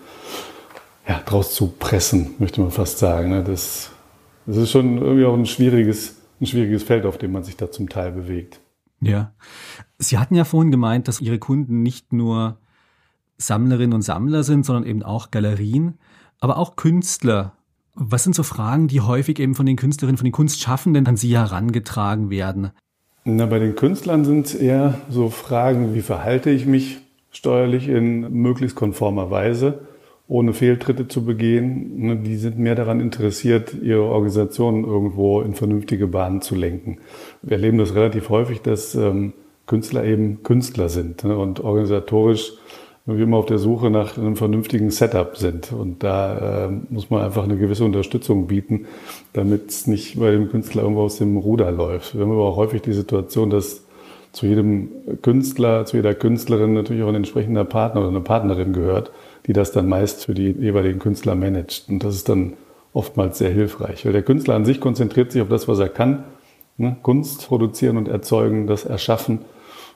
ja, 1.08 1.22
draus 1.26 1.54
zu 1.54 1.68
pressen, 1.68 2.31
möchte 2.40 2.62
man 2.62 2.72
fast 2.72 2.98
sagen. 2.98 3.30
Ne. 3.30 3.44
Das, 3.44 3.92
das 4.46 4.58
ist 4.58 4.72
schon 4.72 4.98
irgendwie 4.98 5.26
auch 5.26 5.36
ein 5.36 5.46
schwieriges, 5.46 6.16
ein 6.42 6.48
schwieriges 6.48 6.84
Feld, 6.84 7.06
auf 7.06 7.18
dem 7.18 7.31
man 7.31 7.44
sich 7.44 7.56
da 7.56 7.72
zum 7.72 7.90
Teil 7.90 8.12
bewegt. 8.12 8.60
Ja. 9.02 9.31
Sie 9.98 10.18
hatten 10.18 10.36
ja 10.36 10.44
vorhin 10.44 10.72
gemeint, 10.72 11.08
dass 11.08 11.22
Ihre 11.22 11.40
Kunden 11.40 11.84
nicht 11.84 12.14
nur 12.14 12.58
Sammlerinnen 13.39 13.94
und 13.94 14.01
Sammler 14.01 14.44
sind, 14.44 14.65
sondern 14.65 14.86
eben 14.86 15.01
auch 15.01 15.31
Galerien, 15.31 15.97
aber 16.39 16.57
auch 16.57 16.75
Künstler. 16.75 17.53
Was 17.95 18.24
sind 18.24 18.36
so 18.36 18.44
Fragen, 18.44 18.88
die 18.88 19.01
häufig 19.01 19.39
eben 19.39 19.56
von 19.56 19.65
den 19.65 19.75
Künstlerinnen, 19.75 20.18
von 20.18 20.25
den 20.25 20.33
Kunstschaffenden 20.33 21.07
an 21.07 21.18
Sie 21.18 21.36
herangetragen 21.36 22.30
werden? 22.30 22.71
Na, 23.25 23.45
bei 23.45 23.59
den 23.59 23.75
Künstlern 23.75 24.24
sind 24.25 24.45
es 24.45 24.56
eher 24.56 24.95
so 25.09 25.30
Fragen, 25.30 25.94
wie 25.94 26.02
verhalte 26.02 26.49
ich 26.49 26.66
mich 26.66 26.99
steuerlich 27.31 27.87
in 27.87 28.31
möglichst 28.31 28.75
konformer 28.75 29.31
Weise, 29.31 29.87
ohne 30.28 30.54
Fehltritte 30.54 31.07
zu 31.07 31.25
begehen. 31.25 31.99
Ne, 31.99 32.18
die 32.18 32.37
sind 32.37 32.59
mehr 32.59 32.75
daran 32.75 32.99
interessiert, 32.99 33.73
ihre 33.81 34.04
Organisation 34.04 34.83
irgendwo 34.83 35.42
in 35.42 35.56
vernünftige 35.56 36.07
Bahnen 36.07 36.42
zu 36.42 36.56
lenken. 36.56 36.99
Wir 37.42 37.54
erleben 37.54 37.78
das 37.78 37.95
relativ 37.95 38.30
häufig, 38.30 38.61
dass 38.61 38.95
ähm, 38.95 39.33
Künstler 39.66 40.04
eben 40.04 40.44
Künstler 40.44 40.90
sind 40.90 41.23
ne, 41.23 41.37
und 41.37 41.59
organisatorisch 41.59 42.54
wir 43.18 43.23
immer 43.23 43.37
auf 43.37 43.45
der 43.45 43.57
Suche 43.57 43.89
nach 43.89 44.18
einem 44.18 44.35
vernünftigen 44.35 44.92
Setup 44.92 45.37
sind. 45.37 45.71
Und 45.71 46.04
da 46.04 46.68
äh, 46.68 46.69
muss 46.89 47.09
man 47.09 47.23
einfach 47.23 47.44
eine 47.44 47.57
gewisse 47.57 47.85
Unterstützung 47.85 48.47
bieten, 48.47 48.87
damit 49.33 49.69
es 49.69 49.87
nicht 49.87 50.19
bei 50.19 50.31
dem 50.31 50.49
Künstler 50.49 50.83
irgendwo 50.83 51.04
aus 51.04 51.18
dem 51.18 51.37
Ruder 51.37 51.71
läuft. 51.71 52.16
Wir 52.16 52.21
haben 52.21 52.31
aber 52.31 52.45
auch 52.45 52.57
häufig 52.57 52.81
die 52.81 52.94
Situation, 52.94 53.49
dass 53.49 53.83
zu 54.31 54.45
jedem 54.45 54.89
Künstler, 55.21 55.85
zu 55.85 55.97
jeder 55.97 56.13
Künstlerin 56.13 56.73
natürlich 56.73 57.04
auch 57.04 57.09
ein 57.09 57.16
entsprechender 57.16 57.66
Partner 57.66 58.01
oder 58.01 58.09
eine 58.09 58.21
Partnerin 58.21 58.73
gehört, 58.73 59.11
die 59.47 59.54
das 59.54 59.71
dann 59.71 59.87
meist 59.87 60.25
für 60.25 60.33
die 60.33 60.51
jeweiligen 60.51 60.99
Künstler 60.99 61.35
managt. 61.35 61.85
Und 61.89 62.04
das 62.04 62.16
ist 62.16 62.30
dann 62.30 62.54
oftmals 62.94 63.37
sehr 63.37 63.49
hilfreich, 63.49 64.06
weil 64.06 64.13
der 64.13 64.23
Künstler 64.23 64.56
an 64.56 64.66
sich 64.66 64.80
konzentriert 64.80 65.31
sich 65.31 65.42
auf 65.42 65.49
das, 65.49 65.68
was 65.68 65.80
er 65.80 65.89
kann. 65.89 66.25
Ne? 66.78 66.97
Kunst 67.01 67.47
produzieren 67.47 67.97
und 67.97 68.07
erzeugen, 68.07 68.68
das 68.68 68.85
erschaffen 68.85 69.39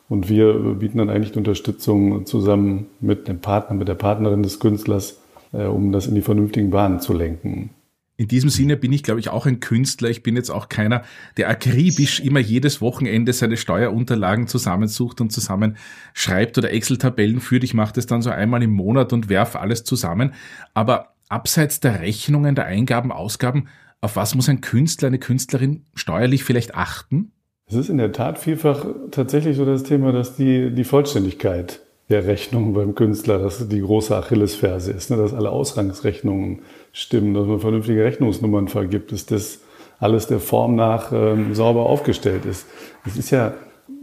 und 0.10 0.30
wir 0.30 0.54
bieten 0.76 0.98
dann 0.98 1.10
eigentlich 1.10 1.32
die 1.32 1.40
Unterstützung 1.40 2.26
zusammen 2.26 2.88
mit 3.00 3.28
dem 3.28 3.40
Partner, 3.40 3.76
mit 3.76 3.88
der 3.88 3.96
Partnerin 3.96 4.44
des 4.44 4.60
Künstlers, 4.60 5.20
äh, 5.54 5.66
um 5.66 5.92
das 5.92 6.08
in 6.08 6.16
die 6.16 6.22
vernünftigen 6.22 6.70
Bahnen 6.70 7.00
zu 7.00 7.14
lenken. 7.14 7.72
In 8.16 8.28
diesem 8.28 8.52
Sinne 8.52 8.78
bin 8.78 8.94
ich, 8.94 9.02
glaube 9.02 9.20
ich, 9.20 9.30
auch 9.30 9.48
ein 9.48 9.60
Künstler. 9.60 10.10
Ich 10.10 10.22
bin 10.22 10.36
jetzt 10.36 10.52
auch 10.52 10.70
keiner, 10.70 11.02
der 11.38 11.50
akribisch 11.50 12.20
immer 12.20 12.40
jedes 12.40 12.80
Wochenende 12.80 13.34
seine 13.34 13.58
Steuerunterlagen 13.58 14.46
zusammensucht 14.48 15.20
und 15.20 15.32
zusammenschreibt 15.32 16.58
oder 16.58 16.72
Excel-Tabellen 16.72 17.40
führt. 17.40 17.64
Ich 17.64 17.74
mache 17.74 17.94
das 17.94 18.06
dann 18.06 18.22
so 18.22 18.30
einmal 18.30 18.62
im 18.62 18.72
Monat 18.72 19.14
und 19.14 19.30
werfe 19.30 19.60
alles 19.60 19.84
zusammen. 19.84 20.34
Aber 20.76 21.16
abseits 21.28 21.80
der 21.80 22.02
Rechnungen, 22.02 22.54
der 22.54 22.66
Eingaben, 22.66 23.12
Ausgaben, 23.12 23.68
auf 24.00 24.16
was 24.16 24.36
muss 24.36 24.48
ein 24.48 24.62
Künstler, 24.62 25.08
eine 25.08 25.20
Künstlerin 25.20 25.86
steuerlich 25.96 26.44
vielleicht 26.44 26.76
achten? 26.76 27.32
Es 27.74 27.80
ist 27.80 27.90
in 27.90 27.98
der 27.98 28.12
Tat 28.12 28.38
vielfach 28.38 28.86
tatsächlich 29.10 29.58
so 29.58 29.66
das 29.66 29.82
Thema, 29.82 30.12
dass 30.12 30.36
die, 30.36 30.70
die 30.70 30.84
Vollständigkeit 30.84 31.80
der 32.08 32.28
Rechnung 32.28 32.76
beim 32.76 32.94
Künstler, 32.94 33.40
dass 33.40 33.68
die 33.68 33.82
große 33.82 34.16
Achillesferse 34.16 34.92
ist, 34.92 35.10
ne? 35.10 35.18
dass 35.18 35.34
alle 35.34 35.50
Ausrangsrechnungen 35.50 36.60
stimmen, 36.92 37.34
dass 37.34 37.48
man 37.48 37.60
vernünftige 37.60 38.04
Rechnungsnummern 38.04 38.68
vergibt, 38.68 39.12
ist 39.12 39.32
das 39.32 39.62
alles 39.98 40.28
der 40.28 40.40
Form 40.40 40.76
nach 40.76 41.12
ähm, 41.12 41.56
sauber 41.56 41.88
aufgestellt 41.88 42.46
ist. 42.46 42.68
Es 43.08 43.18
ist 43.18 43.32
ja 43.32 43.56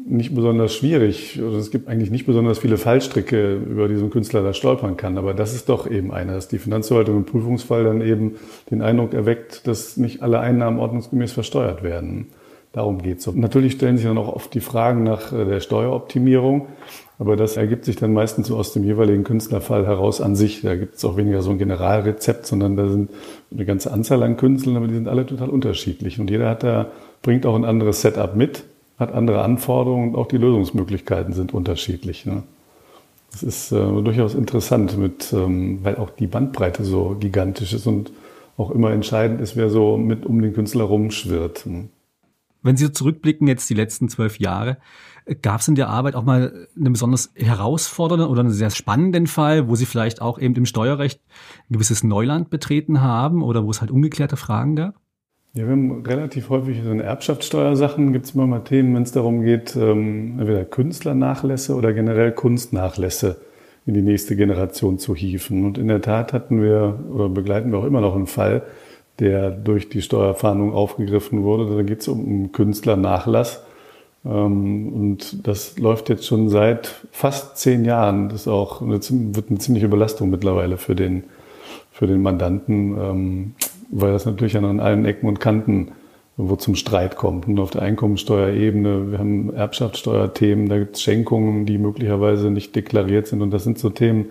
nicht 0.04 0.34
besonders 0.34 0.74
schwierig. 0.74 1.36
es 1.36 1.70
gibt 1.70 1.86
eigentlich 1.86 2.10
nicht 2.10 2.26
besonders 2.26 2.58
viele 2.58 2.76
Fallstricke, 2.76 3.54
über 3.54 3.86
die 3.86 3.94
so 3.94 4.06
ein 4.06 4.10
Künstler 4.10 4.42
da 4.42 4.52
stolpern 4.52 4.96
kann. 4.96 5.16
Aber 5.16 5.32
das 5.32 5.54
ist 5.54 5.68
doch 5.68 5.88
eben 5.88 6.12
einer, 6.12 6.32
dass 6.32 6.48
die 6.48 6.58
Finanzverwaltung 6.58 7.18
im 7.18 7.24
Prüfungsfall 7.24 7.84
dann 7.84 8.00
eben 8.00 8.34
den 8.68 8.82
Eindruck 8.82 9.14
erweckt, 9.14 9.68
dass 9.68 9.96
nicht 9.96 10.22
alle 10.22 10.40
Einnahmen 10.40 10.80
ordnungsgemäß 10.80 11.30
versteuert 11.30 11.84
werden. 11.84 12.32
Darum 12.72 13.02
geht 13.02 13.18
es. 13.18 13.26
Natürlich 13.34 13.72
stellen 13.72 13.96
sich 13.96 14.06
dann 14.06 14.18
auch 14.18 14.32
oft 14.32 14.54
die 14.54 14.60
Fragen 14.60 15.02
nach 15.02 15.32
äh, 15.32 15.44
der 15.44 15.60
Steueroptimierung. 15.60 16.68
Aber 17.18 17.36
das 17.36 17.56
ergibt 17.56 17.84
sich 17.84 17.96
dann 17.96 18.12
meistens 18.12 18.46
so 18.46 18.56
aus 18.56 18.72
dem 18.72 18.84
jeweiligen 18.84 19.24
Künstlerfall 19.24 19.86
heraus 19.86 20.20
an 20.20 20.36
sich. 20.36 20.62
Da 20.62 20.74
gibt 20.76 20.96
es 20.96 21.04
auch 21.04 21.16
weniger 21.16 21.42
so 21.42 21.50
ein 21.50 21.58
Generalrezept, 21.58 22.46
sondern 22.46 22.76
da 22.76 22.88
sind 22.88 23.10
eine 23.52 23.66
ganze 23.66 23.92
Anzahl 23.92 24.22
an 24.22 24.36
Künstlern, 24.36 24.76
aber 24.76 24.86
die 24.86 24.94
sind 24.94 25.08
alle 25.08 25.26
total 25.26 25.50
unterschiedlich. 25.50 26.18
Und 26.18 26.30
jeder 26.30 26.48
hat 26.48 26.62
da, 26.62 26.86
bringt 27.22 27.44
auch 27.44 27.56
ein 27.56 27.64
anderes 27.64 28.00
Setup 28.00 28.36
mit 28.36 28.64
hat 29.00 29.14
andere 29.14 29.42
Anforderungen 29.42 30.10
und 30.10 30.16
auch 30.16 30.26
die 30.26 30.36
Lösungsmöglichkeiten 30.36 31.32
sind 31.32 31.54
unterschiedlich. 31.54 32.26
Ne? 32.26 32.42
Das 33.32 33.42
ist 33.42 33.72
äh, 33.72 33.76
durchaus 33.76 34.34
interessant, 34.34 34.98
mit, 34.98 35.32
ähm, 35.32 35.80
weil 35.82 35.96
auch 35.96 36.10
die 36.10 36.26
Bandbreite 36.26 36.84
so 36.84 37.16
gigantisch 37.18 37.72
ist 37.72 37.86
und 37.86 38.12
auch 38.58 38.70
immer 38.70 38.90
entscheidend 38.92 39.40
ist, 39.40 39.56
wer 39.56 39.70
so 39.70 39.96
mit 39.96 40.26
um 40.26 40.42
den 40.42 40.52
Künstler 40.52 40.84
rumschwirrt. 40.84 41.64
Ne? 41.64 41.88
Wenn 42.62 42.76
Sie 42.76 42.92
zurückblicken, 42.92 43.46
jetzt 43.46 43.68
die 43.70 43.74
letzten 43.74 44.08
zwölf 44.08 44.38
Jahre, 44.38 44.78
gab 45.42 45.60
es 45.60 45.68
in 45.68 45.74
der 45.74 45.88
Arbeit 45.88 46.14
auch 46.14 46.24
mal 46.24 46.68
einen 46.76 46.92
besonders 46.92 47.32
herausfordernden 47.34 48.28
oder 48.28 48.40
einen 48.40 48.50
sehr 48.50 48.70
spannenden 48.70 49.26
Fall, 49.26 49.68
wo 49.68 49.76
Sie 49.76 49.86
vielleicht 49.86 50.20
auch 50.20 50.38
eben 50.38 50.54
im 50.54 50.66
Steuerrecht 50.66 51.20
ein 51.68 51.74
gewisses 51.74 52.04
Neuland 52.04 52.50
betreten 52.50 53.00
haben 53.00 53.42
oder 53.42 53.64
wo 53.64 53.70
es 53.70 53.80
halt 53.80 53.90
ungeklärte 53.90 54.36
Fragen 54.36 54.76
gab? 54.76 54.94
Ja, 55.52 55.64
wir 55.64 55.72
haben 55.72 56.04
relativ 56.06 56.48
häufig 56.48 56.80
so 56.84 56.90
eine 56.90 57.02
Erbschaftssteuersachen, 57.02 58.12
gibt 58.12 58.26
es 58.26 58.34
immer 58.36 58.46
mal 58.46 58.60
Themen, 58.60 58.94
wenn 58.94 59.02
es 59.02 59.10
darum 59.10 59.42
geht, 59.42 59.74
ähm, 59.74 60.38
entweder 60.38 60.64
Künstlernachlässe 60.64 61.74
oder 61.74 61.92
generell 61.92 62.30
Kunstnachlässe 62.30 63.40
in 63.84 63.94
die 63.94 64.02
nächste 64.02 64.36
Generation 64.36 64.98
zu 64.98 65.16
hieven. 65.16 65.64
Und 65.64 65.76
in 65.76 65.88
der 65.88 66.02
Tat 66.02 66.32
hatten 66.32 66.62
wir 66.62 67.00
oder 67.12 67.28
begleiten 67.28 67.72
wir 67.72 67.78
auch 67.78 67.84
immer 67.84 68.00
noch 68.00 68.14
einen 68.14 68.28
Fall, 68.28 68.62
der 69.20 69.50
durch 69.50 69.88
die 69.88 70.02
Steuerfahndung 70.02 70.74
aufgegriffen 70.74 71.42
wurde. 71.42 71.76
Da 71.76 71.82
geht 71.82 72.00
es 72.00 72.08
um 72.08 72.20
einen 72.20 72.52
Künstlernachlass. 72.52 73.62
Ähm, 74.24 74.92
und 74.92 75.46
das 75.46 75.78
läuft 75.78 76.08
jetzt 76.08 76.26
schon 76.26 76.48
seit 76.48 77.06
fast 77.12 77.58
zehn 77.58 77.84
Jahren. 77.84 78.28
Das 78.28 78.42
ist 78.42 78.48
auch 78.48 78.82
eine, 78.82 78.98
wird 79.00 79.50
eine 79.50 79.58
ziemliche 79.58 79.88
Belastung 79.88 80.30
mittlerweile 80.30 80.76
für 80.76 80.94
den, 80.94 81.24
für 81.92 82.06
den 82.06 82.22
Mandanten. 82.22 82.96
Ähm, 82.98 83.54
weil 83.90 84.12
das 84.12 84.24
natürlich 84.24 84.56
an 84.56 84.80
allen 84.80 85.04
Ecken 85.04 85.28
und 85.28 85.40
Kanten 85.40 85.92
wo 86.48 86.56
zum 86.56 86.74
Streit 86.74 87.16
kommt. 87.16 87.46
Und 87.46 87.58
auf 87.58 87.70
der 87.70 87.82
Einkommensteuerebene, 87.82 89.10
wir 89.10 89.18
haben 89.18 89.52
Erbschaftssteuerthemen, 89.54 90.68
da 90.68 90.78
gibt 90.78 90.96
es 90.96 91.02
Schenkungen, 91.02 91.66
die 91.66 91.78
möglicherweise 91.78 92.50
nicht 92.50 92.74
deklariert 92.74 93.26
sind. 93.26 93.42
Und 93.42 93.50
das 93.50 93.64
sind 93.64 93.78
so 93.78 93.90
Themen, 93.90 94.26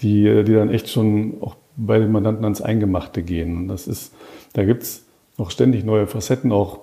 die, 0.00 0.44
die 0.44 0.54
dann 0.54 0.70
echt 0.70 0.88
schon 0.88 1.34
auch 1.40 1.56
bei 1.86 1.98
den 1.98 2.12
Mandanten 2.12 2.44
ans 2.44 2.60
Eingemachte 2.60 3.22
gehen. 3.22 3.56
Und 3.56 3.68
das 3.68 3.86
ist, 3.86 4.12
da 4.52 4.64
gibt 4.64 4.82
es 4.82 5.04
auch 5.38 5.50
ständig 5.50 5.84
neue 5.84 6.06
Facetten, 6.06 6.52
auch 6.52 6.80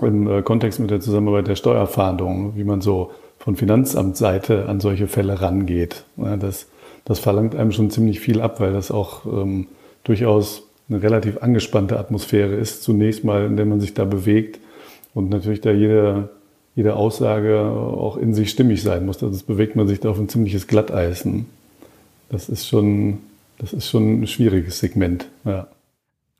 im 0.00 0.28
äh, 0.28 0.42
Kontext 0.42 0.80
mit 0.80 0.90
der 0.90 1.00
Zusammenarbeit 1.00 1.46
der 1.46 1.56
Steuerfahndung, 1.56 2.56
wie 2.56 2.64
man 2.64 2.80
so 2.80 3.12
von 3.38 3.56
Finanzamtsseite 3.56 4.68
an 4.68 4.80
solche 4.80 5.06
Fälle 5.06 5.40
rangeht. 5.40 6.04
Das, 6.16 6.66
das 7.04 7.18
verlangt 7.18 7.54
einem 7.54 7.70
schon 7.70 7.90
ziemlich 7.90 8.18
viel 8.18 8.40
ab, 8.40 8.60
weil 8.60 8.72
das 8.72 8.90
auch 8.90 9.24
ähm, 9.24 9.68
durchaus 10.04 10.64
eine 10.88 11.02
relativ 11.02 11.42
angespannte 11.42 11.98
Atmosphäre 11.98 12.54
ist, 12.54 12.82
zunächst 12.82 13.24
mal, 13.24 13.46
in 13.46 13.56
der 13.56 13.66
man 13.66 13.80
sich 13.80 13.94
da 13.94 14.04
bewegt 14.04 14.60
und 15.14 15.30
natürlich 15.30 15.60
da 15.60 15.70
jede, 15.70 16.28
jede 16.74 16.96
Aussage 16.96 17.60
auch 17.60 18.16
in 18.16 18.34
sich 18.34 18.50
stimmig 18.50 18.82
sein 18.82 19.06
muss. 19.06 19.22
Also 19.22 19.44
bewegt 19.46 19.76
man 19.76 19.88
sich 19.88 20.00
da 20.00 20.10
auf 20.10 20.18
ein 20.18 20.28
ziemliches 20.28 20.66
Glatteisen. 20.66 21.46
Das 22.28 22.48
ist 22.48 22.66
schon, 22.66 23.18
das 23.58 23.72
ist 23.72 23.88
schon 23.88 24.20
ein 24.20 24.26
schwieriges 24.26 24.78
Segment, 24.78 25.28
ja. 25.44 25.68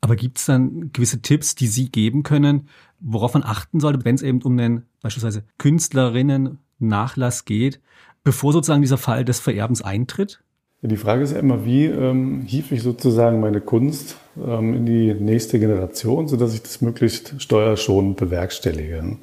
Aber 0.01 0.15
gibt 0.15 0.37
es 0.37 0.45
dann 0.45 0.91
gewisse 0.93 1.21
Tipps, 1.21 1.55
die 1.55 1.67
Sie 1.67 1.89
geben 1.89 2.23
können, 2.23 2.69
worauf 2.99 3.33
man 3.33 3.43
achten 3.43 3.79
sollte, 3.79 4.05
wenn 4.05 4.15
es 4.15 4.21
eben 4.21 4.41
um 4.43 4.55
den 4.55 4.83
beispielsweise 5.01 5.43
Künstlerinnen-Nachlass 5.57 7.45
geht, 7.45 7.81
bevor 8.23 8.53
sozusagen 8.53 8.81
dieser 8.81 8.97
Fall 8.97 9.25
des 9.25 9.39
Vererbens 9.39 9.81
eintritt? 9.81 10.41
Die 10.83 10.97
Frage 10.97 11.23
ist 11.23 11.31
ja 11.31 11.39
immer, 11.39 11.65
wie 11.65 11.85
ähm, 11.85 12.43
hief 12.43 12.71
ich 12.71 12.83
sozusagen 12.83 13.39
meine 13.39 13.61
Kunst 13.61 14.17
ähm, 14.37 14.75
in 14.75 14.85
die 14.85 15.13
nächste 15.15 15.59
Generation, 15.59 16.27
sodass 16.27 16.53
ich 16.53 16.61
das 16.61 16.81
möglichst 16.81 17.41
steuerschonend 17.41 18.17
bewerkstellige. 18.17 19.17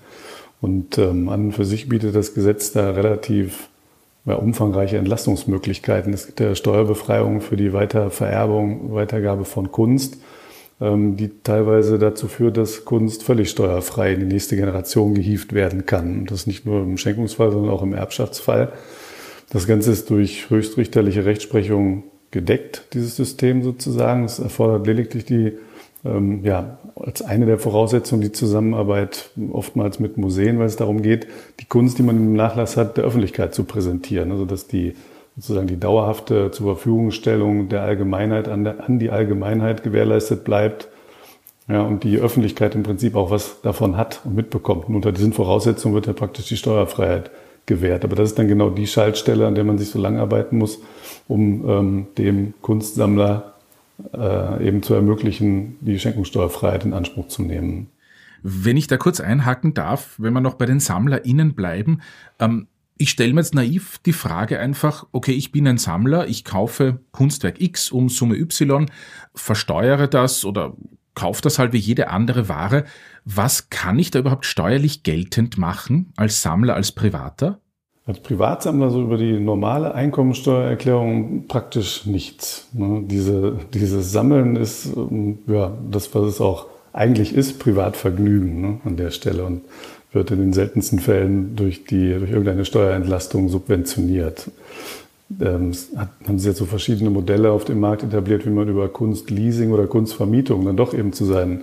Und 0.60 0.98
ähm, 0.98 1.28
an 1.28 1.46
und 1.46 1.52
für 1.52 1.64
sich 1.64 1.88
bietet 1.88 2.16
das 2.16 2.34
Gesetz 2.34 2.72
da 2.72 2.90
relativ 2.90 3.68
ja, 4.26 4.34
umfangreiche 4.36 4.96
Entlastungsmöglichkeiten. 4.96 6.12
Es 6.12 6.26
gibt 6.26 6.40
ja 6.40 6.54
Steuerbefreiungen 6.54 7.40
für 7.40 7.56
die 7.56 7.72
Weitervererbung, 7.72 8.94
Weitergabe 8.94 9.44
von 9.44 9.70
Kunst, 9.70 10.18
ähm, 10.80 11.16
die 11.16 11.30
teilweise 11.42 11.98
dazu 11.98 12.28
führt, 12.28 12.56
dass 12.56 12.84
Kunst 12.84 13.22
völlig 13.22 13.50
steuerfrei 13.50 14.14
in 14.14 14.20
die 14.20 14.26
nächste 14.26 14.56
Generation 14.56 15.14
gehievt 15.14 15.52
werden 15.52 15.86
kann. 15.86 16.20
Und 16.20 16.30
das 16.30 16.46
nicht 16.46 16.64
nur 16.64 16.82
im 16.82 16.96
Schenkungsfall, 16.96 17.52
sondern 17.52 17.72
auch 17.72 17.82
im 17.82 17.92
Erbschaftsfall. 17.92 18.72
Das 19.50 19.66
Ganze 19.66 19.92
ist 19.92 20.10
durch 20.10 20.48
höchstrichterliche 20.50 21.24
Rechtsprechung 21.26 22.04
gedeckt, 22.30 22.88
dieses 22.94 23.16
System 23.16 23.62
sozusagen. 23.62 24.24
Es 24.24 24.38
erfordert 24.38 24.86
lediglich 24.86 25.24
die, 25.24 25.52
ähm, 26.04 26.44
ja, 26.44 26.78
als 26.96 27.22
eine 27.22 27.46
der 27.46 27.58
Voraussetzungen 27.58 28.22
die 28.22 28.32
Zusammenarbeit 28.32 29.30
oftmals 29.52 30.00
mit 30.00 30.16
Museen, 30.16 30.58
weil 30.58 30.66
es 30.66 30.76
darum 30.76 31.02
geht, 31.02 31.26
die 31.60 31.64
Kunst, 31.64 31.98
die 31.98 32.02
man 32.02 32.16
im 32.16 32.34
Nachlass 32.34 32.76
hat, 32.76 32.96
der 32.96 33.04
Öffentlichkeit 33.04 33.54
zu 33.54 33.64
präsentieren. 33.64 34.30
Also 34.30 34.44
dass 34.44 34.66
die 34.66 34.94
sozusagen 35.36 35.66
die 35.66 35.80
dauerhafte 35.80 36.50
Zurverfügungstellung 36.50 37.68
der 37.68 37.82
Allgemeinheit 37.82 38.48
an, 38.48 38.64
der, 38.64 38.84
an 38.84 38.98
die 38.98 39.10
Allgemeinheit 39.10 39.82
gewährleistet 39.82 40.44
bleibt. 40.44 40.88
Ja, 41.66 41.80
und 41.80 42.04
die 42.04 42.18
Öffentlichkeit 42.18 42.74
im 42.74 42.82
Prinzip 42.82 43.16
auch 43.16 43.30
was 43.30 43.62
davon 43.62 43.96
hat 43.96 44.20
und 44.24 44.34
mitbekommt. 44.34 44.86
Und 44.86 44.96
unter 44.96 45.12
diesen 45.12 45.32
Voraussetzungen 45.32 45.94
wird 45.94 46.06
ja 46.06 46.12
praktisch 46.12 46.46
die 46.48 46.58
Steuerfreiheit 46.58 47.30
gewährt. 47.64 48.04
Aber 48.04 48.16
das 48.16 48.30
ist 48.30 48.38
dann 48.38 48.48
genau 48.48 48.68
die 48.68 48.86
Schaltstelle, 48.86 49.46
an 49.46 49.54
der 49.54 49.64
man 49.64 49.78
sich 49.78 49.88
so 49.88 49.98
lang 49.98 50.18
arbeiten 50.18 50.58
muss, 50.58 50.80
um 51.26 51.68
ähm, 51.68 52.06
dem 52.18 52.52
Kunstsammler 52.60 53.53
äh, 54.12 54.66
eben 54.66 54.82
zu 54.82 54.94
ermöglichen, 54.94 55.76
die 55.80 55.98
Schenkungssteuerfreiheit 55.98 56.84
in 56.84 56.92
Anspruch 56.92 57.28
zu 57.28 57.42
nehmen. 57.42 57.88
Wenn 58.42 58.76
ich 58.76 58.86
da 58.86 58.96
kurz 58.96 59.20
einhaken 59.20 59.74
darf, 59.74 60.16
wenn 60.18 60.34
wir 60.34 60.40
noch 60.40 60.54
bei 60.54 60.66
den 60.66 60.80
SammlerInnen 60.80 61.54
bleiben, 61.54 62.02
ähm, 62.38 62.66
ich 62.96 63.10
stelle 63.10 63.32
mir 63.32 63.40
jetzt 63.40 63.54
naiv 63.54 63.98
die 64.06 64.12
Frage 64.12 64.60
einfach, 64.60 65.06
okay, 65.12 65.32
ich 65.32 65.50
bin 65.50 65.66
ein 65.66 65.78
Sammler, 65.78 66.28
ich 66.28 66.44
kaufe 66.44 67.00
Kunstwerk 67.10 67.60
X 67.60 67.90
um 67.90 68.08
Summe 68.08 68.36
Y, 68.36 68.86
versteuere 69.34 70.06
das 70.06 70.44
oder 70.44 70.76
kaufe 71.14 71.42
das 71.42 71.58
halt 71.58 71.72
wie 71.72 71.78
jede 71.78 72.10
andere 72.10 72.48
Ware. 72.48 72.84
Was 73.24 73.70
kann 73.70 73.98
ich 73.98 74.10
da 74.10 74.20
überhaupt 74.20 74.46
steuerlich 74.46 75.02
geltend 75.02 75.58
machen 75.58 76.12
als 76.16 76.42
Sammler, 76.42 76.74
als 76.74 76.92
Privater? 76.92 77.60
Als 78.06 78.20
Privatsammler 78.20 78.90
so 78.90 79.00
über 79.00 79.16
die 79.16 79.40
normale 79.40 79.94
Einkommensteuererklärung 79.94 81.46
praktisch 81.48 82.04
nichts. 82.04 82.68
Ne? 82.74 83.02
Diese, 83.06 83.56
dieses 83.72 84.12
Sammeln 84.12 84.56
ist 84.56 84.94
ähm, 84.94 85.38
ja 85.46 85.72
das, 85.90 86.14
was 86.14 86.26
es 86.26 86.40
auch 86.40 86.66
eigentlich 86.92 87.34
ist, 87.34 87.58
Privatvergnügen 87.58 88.60
ne, 88.60 88.80
an 88.84 88.98
der 88.98 89.10
Stelle 89.10 89.44
und 89.44 89.62
wird 90.12 90.30
in 90.30 90.38
den 90.38 90.52
seltensten 90.52 90.98
Fällen 90.98 91.56
durch, 91.56 91.84
die, 91.84 92.12
durch 92.12 92.30
irgendeine 92.30 92.66
Steuerentlastung 92.66 93.48
subventioniert. 93.48 94.50
Ähm, 95.40 95.72
hat, 95.96 96.10
haben 96.28 96.38
sie 96.38 96.48
jetzt 96.48 96.58
so 96.58 96.66
verschiedene 96.66 97.08
Modelle 97.08 97.50
auf 97.52 97.64
dem 97.64 97.80
Markt 97.80 98.02
etabliert, 98.02 98.44
wie 98.44 98.50
man 98.50 98.68
über 98.68 98.88
Kunstleasing 98.88 99.72
oder 99.72 99.86
Kunstvermietung 99.86 100.66
dann 100.66 100.76
doch 100.76 100.92
eben 100.92 101.14
zu 101.14 101.24
seinen 101.24 101.62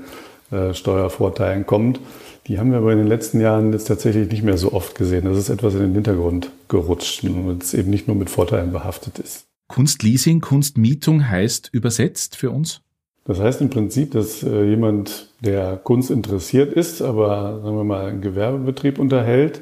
äh, 0.52 0.74
Steuervorteilen 0.74 1.68
kommt. 1.68 2.00
Die 2.48 2.60
haben 2.60 2.72
wir 2.72 2.80
aber 2.80 2.92
in 2.92 2.98
den 2.98 3.08
letzten 3.08 3.40
Jahren 3.40 3.72
jetzt 3.72 3.88
tatsächlich 3.88 4.30
nicht 4.30 4.44
mehr 4.44 4.58
so 4.58 4.74
oft 4.74 4.96
gesehen. 4.96 5.26
Das 5.26 5.38
ist 5.38 5.50
etwas 5.50 5.76
in 5.76 5.82
den 5.82 5.94
Hintergrund 5.94 6.52
gerutscht, 6.68 7.24
weil 7.24 7.58
es 7.58 7.74
eben 7.74 7.90
nicht 7.90 8.08
nur 8.08 8.16
mit 8.16 8.30
Vorteilen 8.30 8.72
behaftet 8.72 9.20
ist. 9.20 9.46
Kunstleasing, 9.68 10.42
Kunstmietung 10.42 11.30
heißt 11.30 11.70
übersetzt 11.72 12.36
für 12.36 12.52
uns? 12.52 12.82
Das 13.26 13.40
heißt 13.40 13.62
im 13.62 13.70
Prinzip, 13.70 14.12
dass 14.12 14.44
äh, 14.44 14.64
jemand, 14.66 15.30
der 15.42 15.78
Kunst 15.78 16.10
interessiert 16.10 16.74
ist, 16.74 17.02
aber 17.02 17.62
sagen 17.64 17.78
wir 17.78 17.84
mal 17.84 18.06
einen 18.06 18.22
Gewerbebetrieb 18.22 18.98
unterhält, 18.98 19.62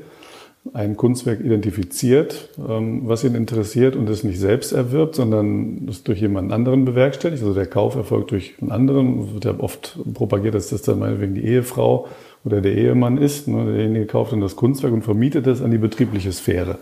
ein 0.73 0.97
Kunstwerk 0.97 1.41
identifiziert, 1.41 2.49
ähm, 2.57 3.01
was 3.03 3.23
ihn 3.23 3.35
interessiert 3.35 3.95
und 3.95 4.09
es 4.09 4.23
nicht 4.23 4.39
selbst 4.39 4.71
erwirbt, 4.71 5.15
sondern 5.15 5.87
es 5.89 6.03
durch 6.03 6.21
jemanden 6.21 6.53
anderen 6.53 6.85
bewerkstelligt. 6.85 7.43
Also 7.43 7.53
der 7.53 7.65
Kauf 7.65 7.95
erfolgt 7.95 8.31
durch 8.31 8.55
einen 8.61 8.71
anderen. 8.71 9.27
Es 9.27 9.33
wird 9.33 9.45
ja 9.45 9.59
oft 9.59 9.99
propagiert, 10.13 10.55
dass 10.55 10.69
das 10.69 10.81
dann 10.81 10.99
meinetwegen 10.99 11.35
die 11.35 11.45
Ehefrau 11.45 12.07
oder 12.45 12.61
der 12.61 12.75
Ehemann 12.75 13.17
ist. 13.17 13.47
Ne? 13.47 13.65
Derjenige 13.65 14.05
kauft 14.05 14.31
dann 14.31 14.41
das 14.41 14.55
Kunstwerk 14.55 14.93
und 14.93 15.03
vermietet 15.03 15.47
es 15.47 15.61
an 15.61 15.71
die 15.71 15.77
betriebliche 15.77 16.31
Sphäre 16.31 16.77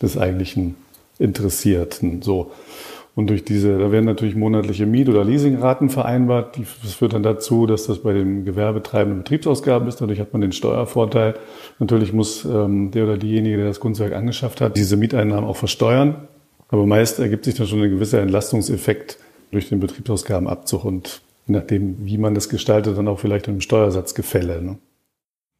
des 0.00 0.18
eigentlichen 0.18 0.76
Interessierten. 1.18 2.22
So. 2.22 2.52
Und 3.14 3.28
durch 3.28 3.44
diese, 3.44 3.78
da 3.78 3.92
werden 3.92 4.06
natürlich 4.06 4.34
monatliche 4.34 4.86
Miet- 4.86 5.10
oder 5.10 5.22
Leasingraten 5.22 5.90
vereinbart. 5.90 6.58
Das 6.82 6.94
führt 6.94 7.12
dann 7.12 7.22
dazu, 7.22 7.66
dass 7.66 7.86
das 7.86 7.98
bei 7.98 8.14
den 8.14 8.46
gewerbetreibenden 8.46 9.22
Betriebsausgaben 9.22 9.86
ist. 9.86 10.00
Dadurch 10.00 10.18
hat 10.18 10.32
man 10.32 10.40
den 10.40 10.52
Steuervorteil. 10.52 11.34
Natürlich 11.78 12.14
muss 12.14 12.46
ähm, 12.46 12.90
der 12.90 13.04
oder 13.04 13.18
diejenige, 13.18 13.58
der 13.58 13.66
das 13.66 13.80
Kunstwerk 13.80 14.14
angeschafft 14.14 14.62
hat, 14.62 14.78
diese 14.78 14.96
Mieteinnahmen 14.96 15.44
auch 15.44 15.56
versteuern. 15.56 16.26
Aber 16.68 16.86
meist 16.86 17.18
ergibt 17.18 17.44
sich 17.44 17.54
dann 17.54 17.66
schon 17.66 17.82
ein 17.82 17.90
gewisser 17.90 18.22
Entlastungseffekt 18.22 19.18
durch 19.50 19.68
den 19.68 19.78
Betriebsausgabenabzug 19.78 20.86
und 20.86 21.20
je 21.46 21.54
nachdem, 21.54 22.06
wie 22.06 22.16
man 22.16 22.34
das 22.34 22.48
gestaltet, 22.48 22.96
dann 22.96 23.08
auch 23.08 23.18
vielleicht 23.18 23.46
im 23.46 23.60
Steuersatzgefälle. 23.60 24.62
Ne? 24.62 24.78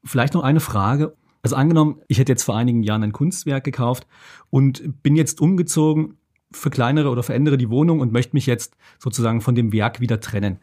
Vielleicht 0.04 0.34
noch 0.34 0.42
eine 0.42 0.60
Frage. 0.60 1.14
Also 1.42 1.56
angenommen, 1.56 2.00
ich 2.08 2.18
hätte 2.18 2.32
jetzt 2.32 2.44
vor 2.44 2.56
einigen 2.56 2.82
Jahren 2.82 3.02
ein 3.02 3.12
Kunstwerk 3.12 3.64
gekauft 3.64 4.06
und 4.50 5.02
bin 5.02 5.16
jetzt 5.16 5.40
umgezogen, 5.40 6.18
verkleinere 6.52 7.08
oder 7.08 7.22
verändere 7.22 7.56
die 7.56 7.70
Wohnung 7.70 8.00
und 8.00 8.12
möchte 8.12 8.36
mich 8.36 8.46
jetzt 8.46 8.76
sozusagen 8.98 9.40
von 9.40 9.54
dem 9.54 9.72
Werk 9.72 10.00
wieder 10.00 10.20
trennen. 10.20 10.58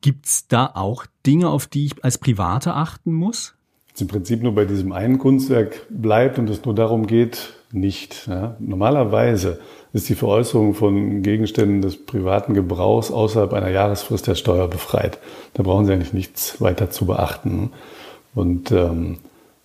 Gibt's 0.00 0.46
da 0.46 0.70
auch 0.74 1.06
Dinge, 1.26 1.48
auf 1.48 1.66
die 1.66 1.86
ich 1.86 2.04
als 2.04 2.18
Privater 2.18 2.76
achten 2.76 3.12
muss? 3.12 3.54
Jetzt 3.88 4.02
im 4.02 4.08
Prinzip 4.08 4.42
nur 4.42 4.54
bei 4.54 4.64
diesem 4.64 4.92
einen 4.92 5.18
Kunstwerk 5.18 5.86
bleibt 5.90 6.38
und 6.38 6.48
es 6.50 6.64
nur 6.64 6.74
darum 6.74 7.06
geht, 7.06 7.54
nicht. 7.72 8.26
Ja. 8.28 8.56
Normalerweise 8.60 9.60
ist 9.92 10.08
die 10.08 10.14
Veräußerung 10.14 10.74
von 10.74 11.22
Gegenständen 11.22 11.82
des 11.82 12.04
privaten 12.04 12.54
Gebrauchs 12.54 13.10
außerhalb 13.10 13.52
einer 13.52 13.70
Jahresfrist 13.70 14.26
der 14.26 14.34
Steuer 14.36 14.68
befreit. 14.68 15.18
Da 15.54 15.62
brauchen 15.62 15.84
Sie 15.84 15.92
eigentlich 15.92 16.12
nichts 16.12 16.60
weiter 16.60 16.90
zu 16.90 17.06
beachten. 17.06 17.70
Und 18.38 18.70
ähm, 18.70 19.16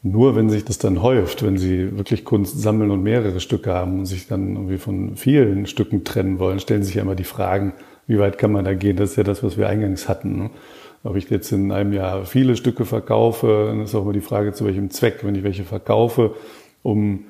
nur 0.01 0.35
wenn 0.35 0.49
sich 0.49 0.65
das 0.65 0.79
dann 0.79 1.03
häuft, 1.03 1.43
wenn 1.43 1.57
Sie 1.57 1.95
wirklich 1.95 2.25
Kunst 2.25 2.59
sammeln 2.59 2.89
und 2.89 3.03
mehrere 3.03 3.39
Stücke 3.39 3.71
haben 3.71 3.99
und 3.99 4.05
sich 4.07 4.27
dann 4.27 4.55
irgendwie 4.55 4.79
von 4.79 5.15
vielen 5.15 5.67
Stücken 5.67 6.03
trennen 6.03 6.39
wollen, 6.39 6.59
stellen 6.59 6.81
sich 6.81 6.95
ja 6.95 7.03
immer 7.03 7.13
die 7.13 7.23
Fragen, 7.23 7.73
wie 8.07 8.17
weit 8.17 8.39
kann 8.39 8.51
man 8.51 8.65
da 8.65 8.73
gehen? 8.73 8.97
Das 8.97 9.11
ist 9.11 9.15
ja 9.15 9.23
das, 9.23 9.43
was 9.43 9.59
wir 9.59 9.69
eingangs 9.69 10.09
hatten. 10.09 10.37
Ne? 10.39 10.49
Ob 11.03 11.15
ich 11.15 11.29
jetzt 11.29 11.51
in 11.51 11.71
einem 11.71 11.93
Jahr 11.93 12.25
viele 12.25 12.55
Stücke 12.55 12.83
verkaufe, 12.83 13.65
dann 13.67 13.81
ist 13.81 13.93
auch 13.93 14.01
immer 14.01 14.13
die 14.13 14.21
Frage, 14.21 14.53
zu 14.53 14.65
welchem 14.65 14.89
Zweck. 14.89 15.19
Wenn 15.21 15.35
ich 15.35 15.43
welche 15.43 15.65
verkaufe, 15.65 16.33
um 16.81 17.25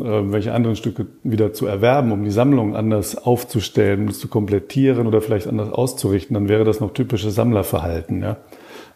äh, 0.00 0.02
welche 0.04 0.52
anderen 0.52 0.74
Stücke 0.74 1.06
wieder 1.22 1.52
zu 1.52 1.66
erwerben, 1.66 2.10
um 2.10 2.24
die 2.24 2.32
Sammlung 2.32 2.74
anders 2.74 3.16
aufzustellen, 3.16 4.00
um 4.00 4.08
es 4.08 4.18
zu 4.18 4.26
komplettieren 4.26 5.06
oder 5.06 5.20
vielleicht 5.20 5.46
anders 5.46 5.70
auszurichten, 5.70 6.34
dann 6.34 6.48
wäre 6.48 6.64
das 6.64 6.80
noch 6.80 6.92
typisches 6.92 7.36
Sammlerverhalten. 7.36 8.20
Ja? 8.20 8.38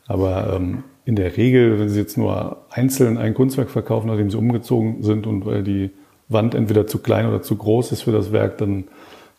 Aber 0.08 0.54
ähm, 0.56 0.82
in 1.04 1.16
der 1.16 1.36
Regel, 1.36 1.78
wenn 1.78 1.88
Sie 1.88 1.98
jetzt 1.98 2.16
nur 2.16 2.66
einzeln 2.70 3.18
ein 3.18 3.34
Kunstwerk 3.34 3.70
verkaufen, 3.70 4.08
nachdem 4.08 4.30
Sie 4.30 4.36
umgezogen 4.36 5.02
sind 5.02 5.26
und 5.26 5.44
weil 5.44 5.62
die 5.62 5.90
Wand 6.28 6.54
entweder 6.54 6.86
zu 6.86 6.98
klein 6.98 7.26
oder 7.26 7.42
zu 7.42 7.56
groß 7.56 7.92
ist 7.92 8.02
für 8.02 8.12
das 8.12 8.32
Werk, 8.32 8.58
dann 8.58 8.84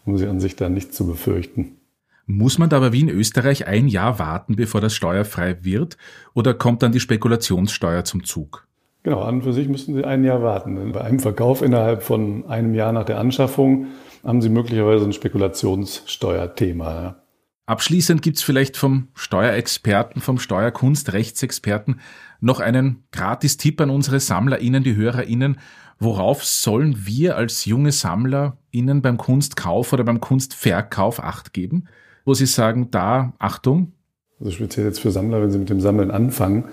haben 0.05 0.17
Sie 0.17 0.27
an 0.27 0.39
sich 0.39 0.55
da 0.55 0.70
nichts 0.70 0.96
zu 0.96 1.08
befürchten. 1.08 1.77
Muss 2.25 2.58
man 2.58 2.70
da 2.70 2.77
aber 2.77 2.93
wie 2.93 3.01
in 3.01 3.10
Österreich 3.10 3.67
ein 3.67 3.89
Jahr 3.89 4.17
warten, 4.17 4.55
bevor 4.55 4.79
das 4.79 4.93
steuerfrei 4.93 5.58
wird? 5.63 5.98
Oder 6.34 6.53
kommt 6.53 6.82
dann 6.82 6.93
die 6.93 7.01
Spekulationssteuer 7.01 8.05
zum 8.05 8.24
Zug? 8.24 8.65
Genau, 9.03 9.22
an 9.22 9.36
und 9.36 9.43
für 9.43 9.51
sich 9.51 9.67
müssen 9.67 9.96
Sie 9.96 10.05
ein 10.05 10.24
Jahr 10.24 10.41
warten. 10.41 10.93
Bei 10.93 11.01
einem 11.01 11.20
Verkauf 11.20 11.62
innerhalb 11.62 12.03
von 12.03 12.46
einem 12.48 12.74
Jahr 12.74 12.93
nach 12.93 13.03
der 13.03 13.20
Anschaffung 13.20 13.88
haben 14.24 14.41
Sie 14.41 14.48
möglicherweise 14.48 15.03
ein 15.03 15.12
Spekulationssteuerthema. 15.12 17.17
Abschließend 17.65 18.22
gibt's 18.22 18.43
vielleicht 18.43 18.75
vom 18.75 19.08
Steuerexperten, 19.13 20.22
vom 20.22 20.38
Steuerkunstrechtsexperten 20.38 22.01
noch 22.41 22.60
einen 22.60 23.03
Gratis-Tipp 23.12 23.79
an 23.79 23.89
unsere 23.89 24.20
SammlerInnen, 24.20 24.84
die 24.84 24.98
HörerInnen. 24.98 25.58
Worauf 25.98 26.43
sollen 26.43 27.05
wir 27.05 27.38
als 27.38 27.63
junge 27.63 27.93
SammlerInnen 27.93 29.01
beim 29.01 29.17
Kunstkauf 29.17 29.93
oder 29.93 30.03
beim 30.03 30.20
Kunstverkauf 30.20 31.24
Acht 31.24 31.53
geben? 31.53 31.86
Wo 32.25 32.34
sie 32.34 32.48
sagen, 32.48 32.91
da, 32.91 33.34
Achtung. 33.39 33.93
Also 34.39 34.51
speziell 34.51 34.86
jetzt 34.86 35.00
für 35.00 35.12
Sammler, 35.12 35.41
wenn 35.41 35.51
sie 35.51 35.60
mit 35.60 35.70
dem 35.70 35.79
Sammeln 35.79 36.12
anfangen, 36.12 36.65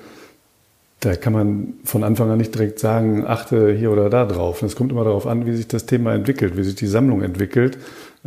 da 1.01 1.17
kann 1.17 1.33
man 1.33 1.75
von 1.85 2.05
Anfang 2.05 2.31
an 2.31 2.39
nicht 2.39 2.55
direkt 2.55 2.79
sagen, 2.79 3.27
achte 3.27 3.73
hier 3.73 3.91
oder 3.91 4.11
da 4.11 4.27
drauf. 4.27 4.63
Es 4.63 4.77
kommt 4.77 4.93
immer 4.93 5.05
darauf 5.05 5.27
an, 5.27 5.47
wie 5.47 5.55
sich 5.55 5.67
das 5.67 5.87
Thema 5.87 6.15
entwickelt, 6.15 6.59
wie 6.59 6.63
sich 6.63 6.75
die 6.75 6.87
Sammlung 6.87 7.23
entwickelt. 7.23 7.79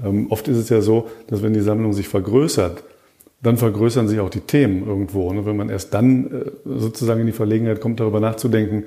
Ähm, 0.04 0.28
oft 0.32 0.48
ist 0.48 0.58
es 0.58 0.70
ja 0.70 0.82
so, 0.82 1.08
dass 1.28 1.44
wenn 1.44 1.54
die 1.54 1.62
Sammlung 1.62 1.94
sich 1.94 2.08
vergrößert, 2.08 2.84
dann 3.44 3.58
vergrößern 3.58 4.08
sich 4.08 4.20
auch 4.20 4.32
die 4.32 4.40
Themen 4.40 4.88
irgendwo. 4.88 5.28
Und 5.30 5.46
wenn 5.46 5.56
man 5.56 5.70
erst 5.70 5.94
dann 5.94 6.26
äh, 6.26 6.52
sozusagen 6.66 7.20
in 7.20 7.28
die 7.28 7.32
Verlegenheit 7.32 7.80
kommt, 7.80 8.00
darüber 8.00 8.20
nachzudenken, 8.20 8.86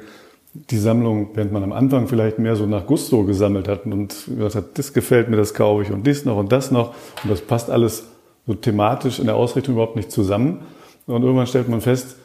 die 0.53 0.79
Sammlung, 0.79 1.29
während 1.35 1.53
man 1.53 1.63
am 1.63 1.73
Anfang 1.73 2.09
vielleicht 2.09 2.41
mehr 2.41 2.57
so 2.57 2.67
nach 2.67 2.87
Gusto 2.87 3.23
gesammelt 3.23 3.69
hat 3.69 3.87
und 3.87 4.15
gesagt 4.37 4.55
hat, 4.57 4.79
das 4.79 4.95
gefällt 4.95 5.29
mir, 5.29 5.37
das 5.37 5.55
kaufe 5.55 5.83
ich 5.83 5.93
und 5.93 6.07
dies 6.07 6.25
noch 6.25 6.39
und 6.39 6.51
das 6.51 6.71
noch 6.73 6.95
und 7.23 7.31
das 7.31 7.41
passt 7.41 7.71
alles 7.71 8.05
so 8.47 8.55
thematisch 8.55 9.21
in 9.21 9.27
der 9.27 9.37
Ausrichtung 9.37 9.75
überhaupt 9.75 9.97
nicht 9.97 10.11
zusammen. 10.11 10.61
Und 11.07 11.23
irgendwann 11.23 11.47
stellt 11.47 11.69
man 11.69 11.81
fest, 11.81 12.17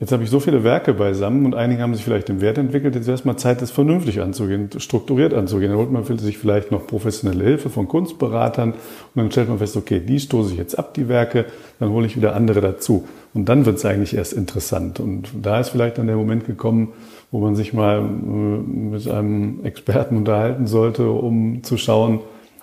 Jetzt 0.00 0.12
habe 0.12 0.24
ich 0.24 0.30
so 0.30 0.40
viele 0.40 0.64
Werke 0.64 0.94
beisammen 0.94 1.44
und 1.44 1.54
einige 1.54 1.82
haben 1.82 1.94
sich 1.94 2.04
vielleicht 2.04 2.30
im 2.30 2.40
Wert 2.40 2.56
entwickelt. 2.56 2.94
Jetzt 2.94 3.06
wäre 3.06 3.14
es 3.14 3.24
mal 3.24 3.36
Zeit, 3.36 3.60
das 3.60 3.70
vernünftig 3.70 4.20
anzugehen, 4.20 4.70
strukturiert 4.78 5.34
anzugehen. 5.34 5.70
Dann 5.70 5.78
holt 5.78 5.92
man 5.92 6.04
sich 6.18 6.38
vielleicht 6.38 6.72
noch 6.72 6.86
professionelle 6.86 7.44
Hilfe 7.44 7.68
von 7.68 7.86
Kunstberatern 7.86 8.72
und 8.72 8.78
dann 9.14 9.30
stellt 9.30 9.48
man 9.48 9.58
fest, 9.58 9.76
okay, 9.76 10.00
die 10.00 10.18
stoße 10.18 10.52
ich 10.52 10.58
jetzt 10.58 10.78
ab, 10.78 10.94
die 10.94 11.08
Werke, 11.08 11.46
dann 11.80 11.90
hole 11.90 12.06
ich 12.06 12.16
wieder 12.16 12.34
andere 12.34 12.60
dazu. 12.60 13.06
Und 13.34 13.48
dann 13.48 13.66
wird 13.66 13.76
es 13.76 13.84
eigentlich 13.84 14.16
erst 14.16 14.32
interessant. 14.32 15.00
Und 15.00 15.28
da 15.42 15.60
ist 15.60 15.68
vielleicht 15.68 15.98
dann 15.98 16.06
der 16.06 16.16
Moment 16.16 16.46
gekommen, 16.46 16.92
wo 17.30 17.40
man 17.40 17.54
sich 17.54 17.72
mal 17.72 17.98
äh, 17.98 18.02
mit 18.02 19.08
einem 19.08 19.64
Experten 19.64 20.16
unterhalten 20.16 20.66
sollte, 20.66 21.10
um 21.10 21.62
zu 21.62 21.76
schauen, 21.76 22.20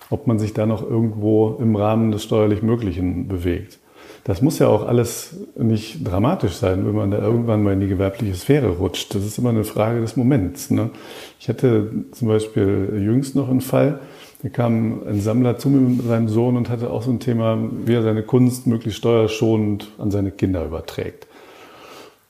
ob 0.10 0.28
man 0.28 0.40
sich 0.40 0.54
da 0.54 0.66
noch 0.66 0.82
irgendwo 0.82 1.58
im 1.60 1.76
Rahmen 1.76 2.12
des 2.12 2.24
steuerlich 2.24 2.62
Möglichen 2.62 3.28
bewegt. 3.28 3.81
Das 4.24 4.44
muss 4.44 4.60
ja 4.60 4.68
auch 4.68 4.88
alles 4.88 5.36
nicht 5.58 6.08
dramatisch 6.08 6.54
sein, 6.54 6.86
wenn 6.86 6.94
man 6.94 7.10
da 7.10 7.18
irgendwann 7.18 7.64
mal 7.64 7.74
in 7.74 7.80
die 7.80 7.88
gewerbliche 7.88 8.36
Sphäre 8.36 8.70
rutscht. 8.70 9.16
Das 9.16 9.26
ist 9.26 9.40
immer 9.40 9.50
eine 9.50 9.64
Frage 9.64 10.00
des 10.00 10.16
Moments. 10.16 10.70
Ne? 10.70 10.92
Ich 11.40 11.50
hatte 11.50 11.90
zum 12.12 12.28
Beispiel 12.28 13.02
jüngst 13.04 13.36
noch 13.36 13.50
einen 13.50 13.62
Fall, 13.62 14.00
da 14.44 14.50
kam 14.50 15.02
ein 15.08 15.22
Sammler 15.22 15.58
zu 15.58 15.70
mir 15.70 15.82
mit 15.82 16.06
seinem 16.06 16.28
Sohn 16.28 16.56
und 16.56 16.70
hatte 16.70 16.90
auch 16.90 17.04
so 17.04 17.12
ein 17.12 17.20
Thema, 17.20 17.58
wie 17.86 17.94
er 17.94 18.04
seine 18.04 18.24
Kunst 18.24 18.68
möglichst 18.68 19.00
steuerschonend 19.00 19.88
an 19.98 20.12
seine 20.12 20.32
Kinder 20.32 20.66
überträgt. 20.66 21.28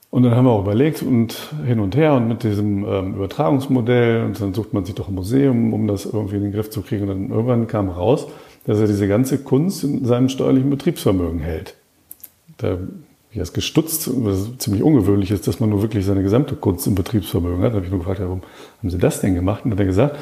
Und 0.10 0.23
dann 0.23 0.36
haben 0.36 0.43
wir 0.43 0.51
auch 0.51 0.63
überlegt 0.63 1.01
und 1.04 1.54
hin 1.65 1.80
und 1.80 1.95
her 1.95 2.13
und 2.15 2.27
mit 2.27 2.43
diesem 2.43 2.86
ähm, 2.86 3.15
Übertragungsmodell 3.15 4.25
und 4.25 4.41
dann 4.41 4.54
sucht 4.54 4.73
man 4.73 4.84
sich 4.84 4.95
doch 4.95 5.08
ein 5.08 5.15
Museum, 5.15 5.73
um 5.73 5.88
das 5.88 6.06
irgendwie 6.06 6.36
in 6.36 6.43
den 6.43 6.51
Griff 6.51 6.69
zu 6.69 6.82
kriegen. 6.82 7.04
Und 7.04 7.08
dann 7.10 7.30
irgendwann 7.30 7.67
kam 7.67 7.89
raus, 7.89 8.27
dass 8.65 8.80
er 8.80 8.88
diese 8.88 9.08
ganze 9.08 9.38
Kunst 9.38 9.86
in 9.86 10.04
seinem 10.04 10.27
steuerlichen 10.27 10.69
Betriebsvermögen 10.69 11.39
hält 11.39 11.75
da 12.62 12.78
ich 13.32 13.38
erst 13.38 13.54
gestutzt, 13.54 14.10
was 14.13 14.58
ziemlich 14.58 14.84
ungewöhnlich 14.84 15.32
ist, 15.32 15.47
dass 15.47 15.60
man 15.60 15.69
nur 15.69 15.82
wirklich 15.82 16.06
seine 16.06 16.21
gesamte 16.21 16.56
Kunst 16.56 16.86
im 16.88 16.95
Betriebsvermögen 16.95 17.63
hat. 17.63 17.71
Da 17.71 17.76
habe 17.76 17.86
ich 17.86 17.91
nur 17.91 18.00
gefragt, 18.00 18.19
warum 18.19 18.41
haben 18.80 18.89
Sie 18.89 18.97
das 18.97 19.21
denn 19.21 19.36
gemacht? 19.36 19.63
Und 19.63 19.71
dann 19.71 19.80
hat 19.80 19.84
er 19.84 19.88
gesagt, 19.88 20.17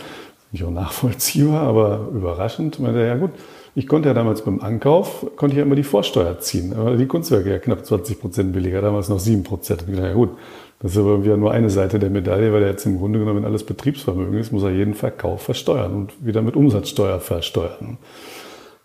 nicht 0.51 0.63
auch 0.63 0.71
nachvollziehbar, 0.71 1.61
aber 1.61 2.07
überraschend. 2.13 2.79
Meinte, 2.79 2.99
ja 3.01 3.15
gut, 3.15 3.31
ich 3.75 3.87
konnte 3.87 4.09
ja 4.09 4.13
damals 4.13 4.43
beim 4.43 4.61
Ankauf, 4.61 5.25
konnte 5.35 5.53
ich 5.53 5.57
ja 5.57 5.63
immer 5.63 5.75
die 5.75 5.83
Vorsteuer 5.83 6.39
ziehen. 6.39 6.73
Aber 6.73 6.97
die 6.97 7.05
Kunstwerke 7.07 7.49
ja 7.49 7.59
knapp 7.59 7.85
20 7.85 8.19
Prozent 8.19 8.53
billiger, 8.53 8.81
damals 8.81 9.09
noch 9.09 9.19
7 9.19 9.43
Prozent. 9.43 9.83
Und 9.83 9.89
ich 9.89 9.95
dachte, 9.95 10.09
ja 10.09 10.15
gut, 10.15 10.29
das 10.79 10.91
ist 10.93 10.97
aber 10.97 11.23
wieder 11.23 11.37
nur 11.37 11.51
eine 11.51 11.69
Seite 11.69 11.99
der 11.99 12.09
Medaille, 12.09 12.53
weil 12.53 12.63
er 12.63 12.69
jetzt 12.69 12.85
im 12.85 12.97
Grunde 12.97 13.19
genommen, 13.19 13.37
wenn 13.37 13.45
alles 13.45 13.63
Betriebsvermögen 13.63 14.39
ist, 14.39 14.51
muss 14.51 14.63
er 14.63 14.71
jeden 14.71 14.93
Verkauf 14.93 15.41
versteuern 15.41 15.93
und 15.93 16.25
wieder 16.25 16.41
mit 16.41 16.55
Umsatzsteuer 16.55 17.19
versteuern. 17.19 17.97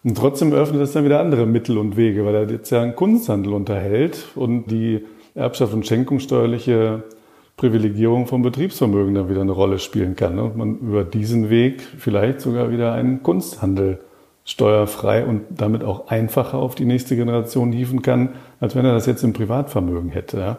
Und 0.05 0.19
trotzdem 0.19 0.53
eröffnet 0.53 0.83
das 0.83 0.93
dann 0.93 1.05
wieder 1.05 1.21
andere 1.21 1.47
Mittel 1.47 1.79
und 1.79 1.97
Wege, 1.97 2.27
weil 2.27 2.35
er 2.35 2.51
jetzt 2.51 2.71
ja 2.71 2.83
einen 2.83 2.95
Kunsthandel 2.95 3.55
unterhält 3.55 4.27
und 4.35 4.67
die 4.71 5.05
Erbschaft 5.35 5.73
und 5.73 5.87
Schenkungssteuerliche 5.87 7.03
Privilegierung 7.57 8.27
vom 8.27 8.43
Betriebsvermögen 8.43 9.14
dann 9.14 9.31
wieder 9.31 9.40
eine 9.40 9.53
Rolle 9.53 9.79
spielen 9.79 10.14
kann. 10.14 10.38
Und 10.38 10.57
man 10.57 10.79
über 10.79 11.05
diesen 11.05 11.49
Weg 11.49 11.83
vielleicht 11.99 12.40
sogar 12.40 12.71
wieder 12.71 12.93
einen 12.93 13.23
Kunsthandel 13.23 14.01
steuerfrei 14.45 15.25
und 15.25 15.43
damit 15.49 15.83
auch 15.83 16.09
einfacher 16.09 16.59
auf 16.59 16.75
die 16.75 16.85
nächste 16.85 17.17
Generation 17.17 17.73
hieven 17.73 18.03
kann, 18.03 18.31
als 18.61 18.77
wenn 18.77 18.85
er 18.85 18.93
das 18.93 19.07
jetzt 19.07 19.25
im 19.25 19.33
Privatvermögen 19.33 20.11
hätte. 20.11 20.59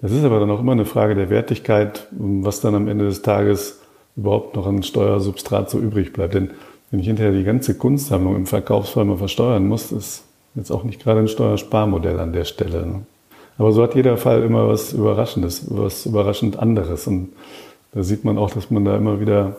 Das 0.00 0.12
ist 0.12 0.24
aber 0.24 0.38
dann 0.38 0.50
auch 0.50 0.60
immer 0.60 0.72
eine 0.72 0.84
Frage 0.84 1.14
der 1.14 1.30
Wertigkeit, 1.30 2.06
was 2.12 2.60
dann 2.60 2.74
am 2.74 2.86
Ende 2.86 3.06
des 3.06 3.22
Tages 3.22 3.80
überhaupt 4.14 4.54
noch 4.54 4.66
an 4.66 4.82
Steuersubstrat 4.82 5.70
so 5.70 5.78
übrig 5.78 6.12
bleibt. 6.12 6.34
Denn 6.34 6.50
wenn 6.90 7.00
ich 7.00 7.06
hinterher 7.06 7.32
die 7.32 7.44
ganze 7.44 7.74
Kunstsammlung 7.74 8.36
im 8.36 8.46
Verkaufsfall 8.46 9.04
mal 9.04 9.16
versteuern 9.16 9.66
muss, 9.66 9.92
ist 9.92 10.24
jetzt 10.54 10.70
auch 10.70 10.84
nicht 10.84 11.02
gerade 11.02 11.20
ein 11.20 11.28
Steuersparmodell 11.28 12.18
an 12.20 12.32
der 12.32 12.44
Stelle. 12.44 12.86
Ne? 12.86 13.02
Aber 13.58 13.72
so 13.72 13.82
hat 13.82 13.94
jeder 13.94 14.16
Fall 14.16 14.42
immer 14.42 14.68
was 14.68 14.92
Überraschendes, 14.92 15.66
was 15.70 16.06
überraschend 16.06 16.58
anderes. 16.58 17.06
Und 17.06 17.30
da 17.92 18.02
sieht 18.02 18.24
man 18.24 18.38
auch, 18.38 18.50
dass 18.50 18.70
man 18.70 18.84
da 18.84 18.96
immer 18.96 19.20
wieder 19.20 19.56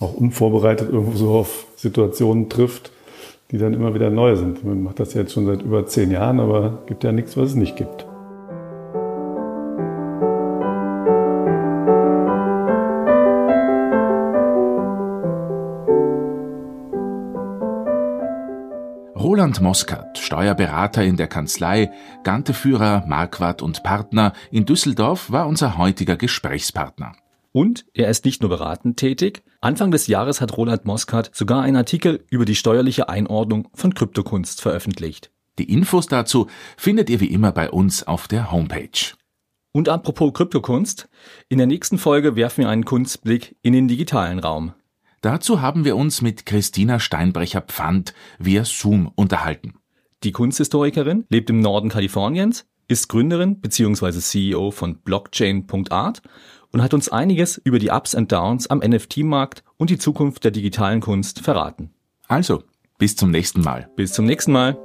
auch 0.00 0.14
unvorbereitet 0.14 0.90
irgendwo 0.90 1.16
so 1.16 1.30
auf 1.32 1.66
Situationen 1.76 2.48
trifft, 2.48 2.90
die 3.50 3.58
dann 3.58 3.74
immer 3.74 3.94
wieder 3.94 4.10
neu 4.10 4.36
sind. 4.36 4.64
Man 4.64 4.82
macht 4.82 5.00
das 5.00 5.14
jetzt 5.14 5.32
schon 5.32 5.46
seit 5.46 5.62
über 5.62 5.86
zehn 5.86 6.10
Jahren, 6.10 6.40
aber 6.40 6.78
gibt 6.86 7.04
ja 7.04 7.12
nichts, 7.12 7.36
was 7.36 7.50
es 7.50 7.54
nicht 7.54 7.76
gibt. 7.76 8.06
Roland 19.44 19.60
Moskat, 19.60 20.16
Steuerberater 20.16 21.04
in 21.04 21.18
der 21.18 21.26
Kanzlei, 21.26 21.92
Ganteführer 22.22 23.04
Marquardt 23.06 23.60
und 23.60 23.82
Partner 23.82 24.32
in 24.50 24.64
Düsseldorf, 24.64 25.30
war 25.30 25.46
unser 25.46 25.76
heutiger 25.76 26.16
Gesprächspartner. 26.16 27.14
Und 27.52 27.84
er 27.92 28.08
ist 28.08 28.24
nicht 28.24 28.40
nur 28.40 28.48
beratend 28.48 28.96
tätig. 28.96 29.42
Anfang 29.60 29.90
des 29.90 30.06
Jahres 30.06 30.40
hat 30.40 30.56
Roland 30.56 30.86
Moskat 30.86 31.30
sogar 31.34 31.60
einen 31.60 31.76
Artikel 31.76 32.24
über 32.30 32.46
die 32.46 32.54
steuerliche 32.54 33.10
Einordnung 33.10 33.68
von 33.74 33.92
Kryptokunst 33.92 34.62
veröffentlicht. 34.62 35.30
Die 35.58 35.70
Infos 35.70 36.06
dazu 36.06 36.46
findet 36.78 37.10
ihr 37.10 37.20
wie 37.20 37.30
immer 37.30 37.52
bei 37.52 37.70
uns 37.70 38.02
auf 38.02 38.28
der 38.28 38.50
Homepage. 38.50 39.12
Und 39.72 39.90
apropos 39.90 40.32
Kryptokunst, 40.32 41.10
in 41.50 41.58
der 41.58 41.66
nächsten 41.66 41.98
Folge 41.98 42.34
werfen 42.34 42.62
wir 42.62 42.70
einen 42.70 42.86
Kunstblick 42.86 43.56
in 43.60 43.74
den 43.74 43.88
digitalen 43.88 44.38
Raum. 44.38 44.72
Dazu 45.24 45.62
haben 45.62 45.86
wir 45.86 45.96
uns 45.96 46.20
mit 46.20 46.44
Christina 46.44 47.00
Steinbrecher-Pfand 47.00 48.12
via 48.38 48.62
Zoom 48.66 49.10
unterhalten. 49.14 49.72
Die 50.22 50.32
Kunsthistorikerin 50.32 51.24
lebt 51.30 51.48
im 51.48 51.60
Norden 51.60 51.88
Kaliforniens, 51.88 52.66
ist 52.88 53.08
Gründerin 53.08 53.58
bzw. 53.62 54.18
CEO 54.18 54.70
von 54.70 54.98
Blockchain.art 54.98 56.20
und 56.72 56.82
hat 56.82 56.92
uns 56.92 57.08
einiges 57.08 57.56
über 57.56 57.78
die 57.78 57.88
Ups 57.88 58.14
und 58.14 58.32
Downs 58.32 58.66
am 58.66 58.80
NFT-Markt 58.80 59.64
und 59.78 59.88
die 59.88 59.96
Zukunft 59.96 60.44
der 60.44 60.50
digitalen 60.50 61.00
Kunst 61.00 61.40
verraten. 61.40 61.94
Also, 62.28 62.62
bis 62.98 63.16
zum 63.16 63.30
nächsten 63.30 63.62
Mal. 63.62 63.88
Bis 63.96 64.12
zum 64.12 64.26
nächsten 64.26 64.52
Mal. 64.52 64.76